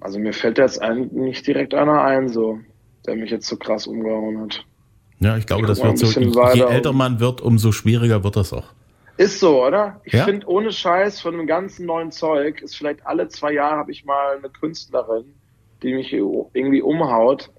Also 0.00 0.18
mir 0.18 0.32
fällt 0.32 0.58
jetzt 0.58 0.80
eigentlich 0.82 1.12
nicht 1.12 1.46
direkt 1.46 1.74
einer 1.74 2.02
ein, 2.02 2.28
so, 2.28 2.60
der 3.06 3.16
mich 3.16 3.30
jetzt 3.30 3.46
so 3.46 3.56
krass 3.56 3.86
umgehauen 3.86 4.40
hat. 4.40 4.64
Ja, 5.20 5.36
ich 5.36 5.46
glaube, 5.46 5.62
ich 5.62 5.68
das 5.68 5.82
wird 5.82 5.98
so. 5.98 6.06
Je 6.54 6.62
älter 6.62 6.92
man 6.92 7.20
wird, 7.20 7.40
umso 7.40 7.72
schwieriger 7.72 8.24
wird 8.24 8.36
das 8.36 8.52
auch. 8.52 8.64
Ist 9.18 9.38
so, 9.38 9.66
oder? 9.66 10.00
Ich 10.04 10.14
ja? 10.14 10.24
finde, 10.24 10.46
ohne 10.48 10.72
Scheiß 10.72 11.20
von 11.20 11.36
dem 11.36 11.46
ganzen 11.46 11.84
neuen 11.84 12.10
Zeug 12.10 12.62
ist 12.62 12.74
vielleicht 12.74 13.06
alle 13.06 13.28
zwei 13.28 13.52
Jahre 13.52 13.76
habe 13.76 13.92
ich 13.92 14.06
mal 14.06 14.38
eine 14.38 14.48
Künstlerin, 14.48 15.34
die 15.82 15.92
mich 15.92 16.12
irgendwie 16.14 16.80
umhaut. 16.80 17.50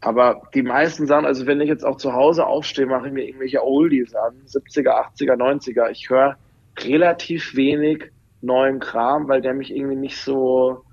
Aber 0.00 0.42
die 0.54 0.62
meisten 0.62 1.06
Sachen, 1.06 1.24
also 1.24 1.46
wenn 1.46 1.60
ich 1.60 1.68
jetzt 1.68 1.84
auch 1.84 1.98
zu 1.98 2.14
Hause 2.14 2.46
aufstehe, 2.46 2.86
mache 2.86 3.06
ich 3.06 3.12
mir 3.12 3.26
irgendwelche 3.26 3.64
Oldies 3.64 4.12
an, 4.14 4.34
70er, 4.46 5.12
80er, 5.14 5.36
90er. 5.36 5.88
Ich 5.90 6.10
höre 6.10 6.36
relativ 6.80 7.54
wenig 7.54 8.10
neuen 8.40 8.80
Kram, 8.80 9.28
weil 9.28 9.40
der 9.40 9.54
mich 9.54 9.74
irgendwie 9.74 9.96
nicht 9.96 10.16
so 10.18 10.84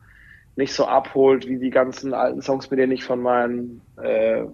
nicht 0.56 0.74
so 0.74 0.86
abholt 0.86 1.48
wie 1.48 1.58
die 1.58 1.70
ganzen 1.70 2.14
alten 2.14 2.42
Songs, 2.42 2.70
mit 2.70 2.80
denen 2.80 2.94
ich 2.94 3.04
von 3.04 3.22
meinen 3.22 3.82
äh, 4.02 4.46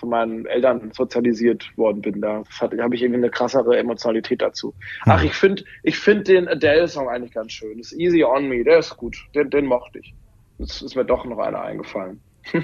von 0.00 0.08
meinen 0.08 0.46
Eltern 0.46 0.90
sozialisiert 0.92 1.70
worden 1.76 2.02
bin. 2.02 2.20
Da 2.20 2.42
habe 2.60 2.94
ich 2.94 3.02
irgendwie 3.02 3.18
eine 3.18 3.30
krassere 3.30 3.76
Emotionalität 3.78 4.42
dazu. 4.42 4.74
Ach, 5.06 5.20
hm. 5.20 5.28
ich 5.28 5.34
finde 5.34 5.64
ich 5.82 5.98
finde 5.98 6.24
den 6.24 6.48
Adele-Song 6.48 7.08
eigentlich 7.08 7.32
ganz 7.32 7.52
schön. 7.52 7.78
Das 7.78 7.92
Easy 7.92 8.24
on 8.24 8.48
Me, 8.48 8.64
der 8.64 8.78
ist 8.78 8.96
gut. 8.96 9.16
Den, 9.34 9.50
den 9.50 9.66
mochte 9.66 9.98
ich. 9.98 10.14
Jetzt 10.58 10.82
ist 10.82 10.96
mir 10.96 11.04
doch 11.04 11.24
noch 11.24 11.38
einer 11.38 11.62
eingefallen. 11.62 12.20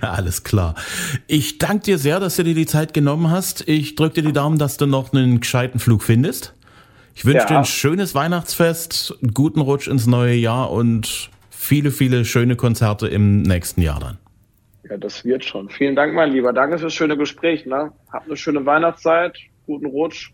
Alles 0.00 0.42
klar. 0.44 0.74
Ich 1.26 1.58
danke 1.58 1.84
dir 1.84 1.98
sehr, 1.98 2.20
dass 2.20 2.36
du 2.36 2.44
dir 2.44 2.54
die 2.54 2.66
Zeit 2.66 2.92
genommen 2.92 3.30
hast. 3.30 3.68
Ich 3.68 3.94
drücke 3.94 4.16
dir 4.16 4.28
die 4.28 4.32
Daumen, 4.32 4.58
dass 4.58 4.76
du 4.76 4.86
noch 4.86 5.12
einen 5.12 5.40
gescheiten 5.40 5.78
Flug 5.78 6.02
findest. 6.02 6.54
Ich 7.14 7.24
wünsche 7.24 7.38
ja. 7.38 7.46
dir 7.46 7.58
ein 7.58 7.64
schönes 7.64 8.14
Weihnachtsfest, 8.14 9.14
einen 9.22 9.34
guten 9.34 9.60
Rutsch 9.60 9.86
ins 9.86 10.06
neue 10.06 10.34
Jahr 10.34 10.70
und 10.70 11.30
viele, 11.50 11.90
viele 11.92 12.24
schöne 12.24 12.56
Konzerte 12.56 13.06
im 13.06 13.42
nächsten 13.42 13.80
Jahr 13.80 14.00
dann. 14.00 14.18
Ja, 14.88 14.96
das 14.98 15.24
wird 15.24 15.44
schon. 15.44 15.70
Vielen 15.70 15.96
Dank, 15.96 16.14
mein 16.14 16.32
Lieber. 16.32 16.52
Danke 16.52 16.78
fürs 16.78 16.94
schöne 16.94 17.16
Gespräch. 17.16 17.64
Ne? 17.64 17.92
Habt 18.12 18.26
eine 18.26 18.36
schöne 18.36 18.64
Weihnachtszeit, 18.66 19.38
guten 19.66 19.86
Rutsch 19.86 20.30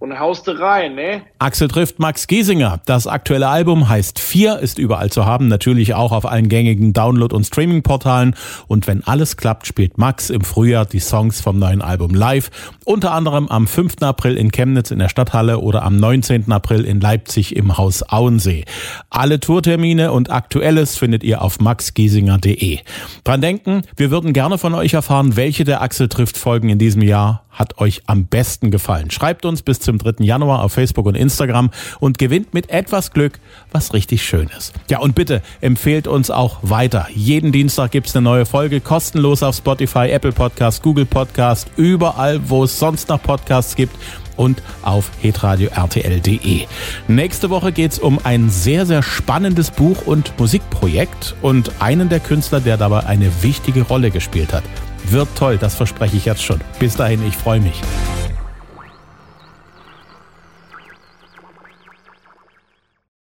und 0.00 0.18
hauste 0.18 0.58
rein, 0.58 0.94
ne? 0.94 1.22
Axel 1.38 1.68
trifft 1.68 1.98
Max 1.98 2.26
Giesinger. 2.26 2.80
Das 2.86 3.06
aktuelle 3.06 3.48
Album 3.48 3.88
heißt 3.88 4.18
4, 4.18 4.58
ist 4.58 4.78
überall 4.78 5.10
zu 5.10 5.26
haben, 5.26 5.46
natürlich 5.46 5.94
auch 5.94 6.12
auf 6.12 6.24
allen 6.24 6.48
gängigen 6.48 6.94
Download- 6.94 7.34
und 7.34 7.44
Streaming-Portalen. 7.44 8.34
Und 8.66 8.86
wenn 8.86 9.04
alles 9.04 9.36
klappt, 9.36 9.66
spielt 9.66 9.98
Max 9.98 10.30
im 10.30 10.40
Frühjahr 10.40 10.86
die 10.86 11.00
Songs 11.00 11.42
vom 11.42 11.58
neuen 11.58 11.82
Album 11.82 12.14
live. 12.14 12.50
Unter 12.86 13.12
anderem 13.12 13.48
am 13.48 13.66
5. 13.66 13.96
April 14.00 14.38
in 14.38 14.50
Chemnitz 14.50 14.90
in 14.90 14.98
der 14.98 15.10
Stadthalle 15.10 15.58
oder 15.58 15.82
am 15.82 15.98
19. 15.98 16.50
April 16.50 16.86
in 16.86 17.00
Leipzig 17.00 17.54
im 17.54 17.76
Haus 17.76 18.02
Auensee. 18.02 18.64
Alle 19.10 19.38
Tourtermine 19.38 20.12
und 20.12 20.30
Aktuelles 20.30 20.96
findet 20.96 21.22
ihr 21.22 21.42
auf 21.42 21.60
maxgiesinger.de. 21.60 22.78
Dran 23.24 23.42
denken, 23.42 23.82
wir 23.96 24.10
würden 24.10 24.32
gerne 24.32 24.56
von 24.56 24.72
euch 24.72 24.94
erfahren, 24.94 25.36
welche 25.36 25.64
der 25.64 25.82
Axel 25.82 26.08
trifft 26.08 26.38
Folgen 26.38 26.70
in 26.70 26.78
diesem 26.78 27.02
Jahr 27.02 27.44
hat 27.60 27.78
euch 27.78 28.02
am 28.06 28.24
besten 28.24 28.70
gefallen. 28.70 29.10
Schreibt 29.10 29.44
uns 29.44 29.60
bis 29.62 29.80
zum 29.80 29.98
3. 29.98 30.24
Januar 30.24 30.64
auf 30.64 30.72
Facebook 30.72 31.04
und 31.04 31.14
Instagram 31.14 31.70
und 32.00 32.18
gewinnt 32.18 32.54
mit 32.54 32.70
etwas 32.70 33.12
Glück 33.12 33.38
was 33.70 33.92
richtig 33.92 34.24
Schönes. 34.24 34.72
Ja, 34.88 34.98
und 34.98 35.14
bitte 35.14 35.42
empfehlt 35.60 36.08
uns 36.08 36.30
auch 36.30 36.58
weiter. 36.62 37.06
Jeden 37.14 37.52
Dienstag 37.52 37.90
gibt's 37.90 38.16
eine 38.16 38.24
neue 38.24 38.46
Folge, 38.46 38.80
kostenlos 38.80 39.42
auf 39.42 39.54
Spotify, 39.56 40.08
Apple 40.10 40.32
Podcast, 40.32 40.82
Google 40.82 41.04
Podcast, 41.04 41.70
überall, 41.76 42.40
wo 42.48 42.64
es 42.64 42.78
sonst 42.78 43.10
noch 43.10 43.22
Podcasts 43.22 43.76
gibt 43.76 43.94
und 44.36 44.62
auf 44.82 45.10
hitradio 45.20 45.68
rtl.de. 45.76 46.66
Nächste 47.08 47.50
Woche 47.50 47.72
geht's 47.72 47.98
um 47.98 48.18
ein 48.24 48.48
sehr, 48.48 48.86
sehr 48.86 49.02
spannendes 49.02 49.70
Buch- 49.70 50.06
und 50.06 50.32
Musikprojekt 50.38 51.36
und 51.42 51.72
einen 51.80 52.08
der 52.08 52.20
Künstler, 52.20 52.60
der 52.60 52.78
dabei 52.78 53.04
eine 53.04 53.30
wichtige 53.42 53.82
Rolle 53.82 54.10
gespielt 54.10 54.54
hat. 54.54 54.64
Wird 55.04 55.28
toll, 55.36 55.58
das 55.58 55.74
verspreche 55.74 56.16
ich 56.16 56.24
jetzt 56.24 56.42
schon. 56.42 56.60
Bis 56.78 56.94
dahin, 56.94 57.26
ich 57.26 57.36
freue 57.36 57.60
mich. 57.60 57.80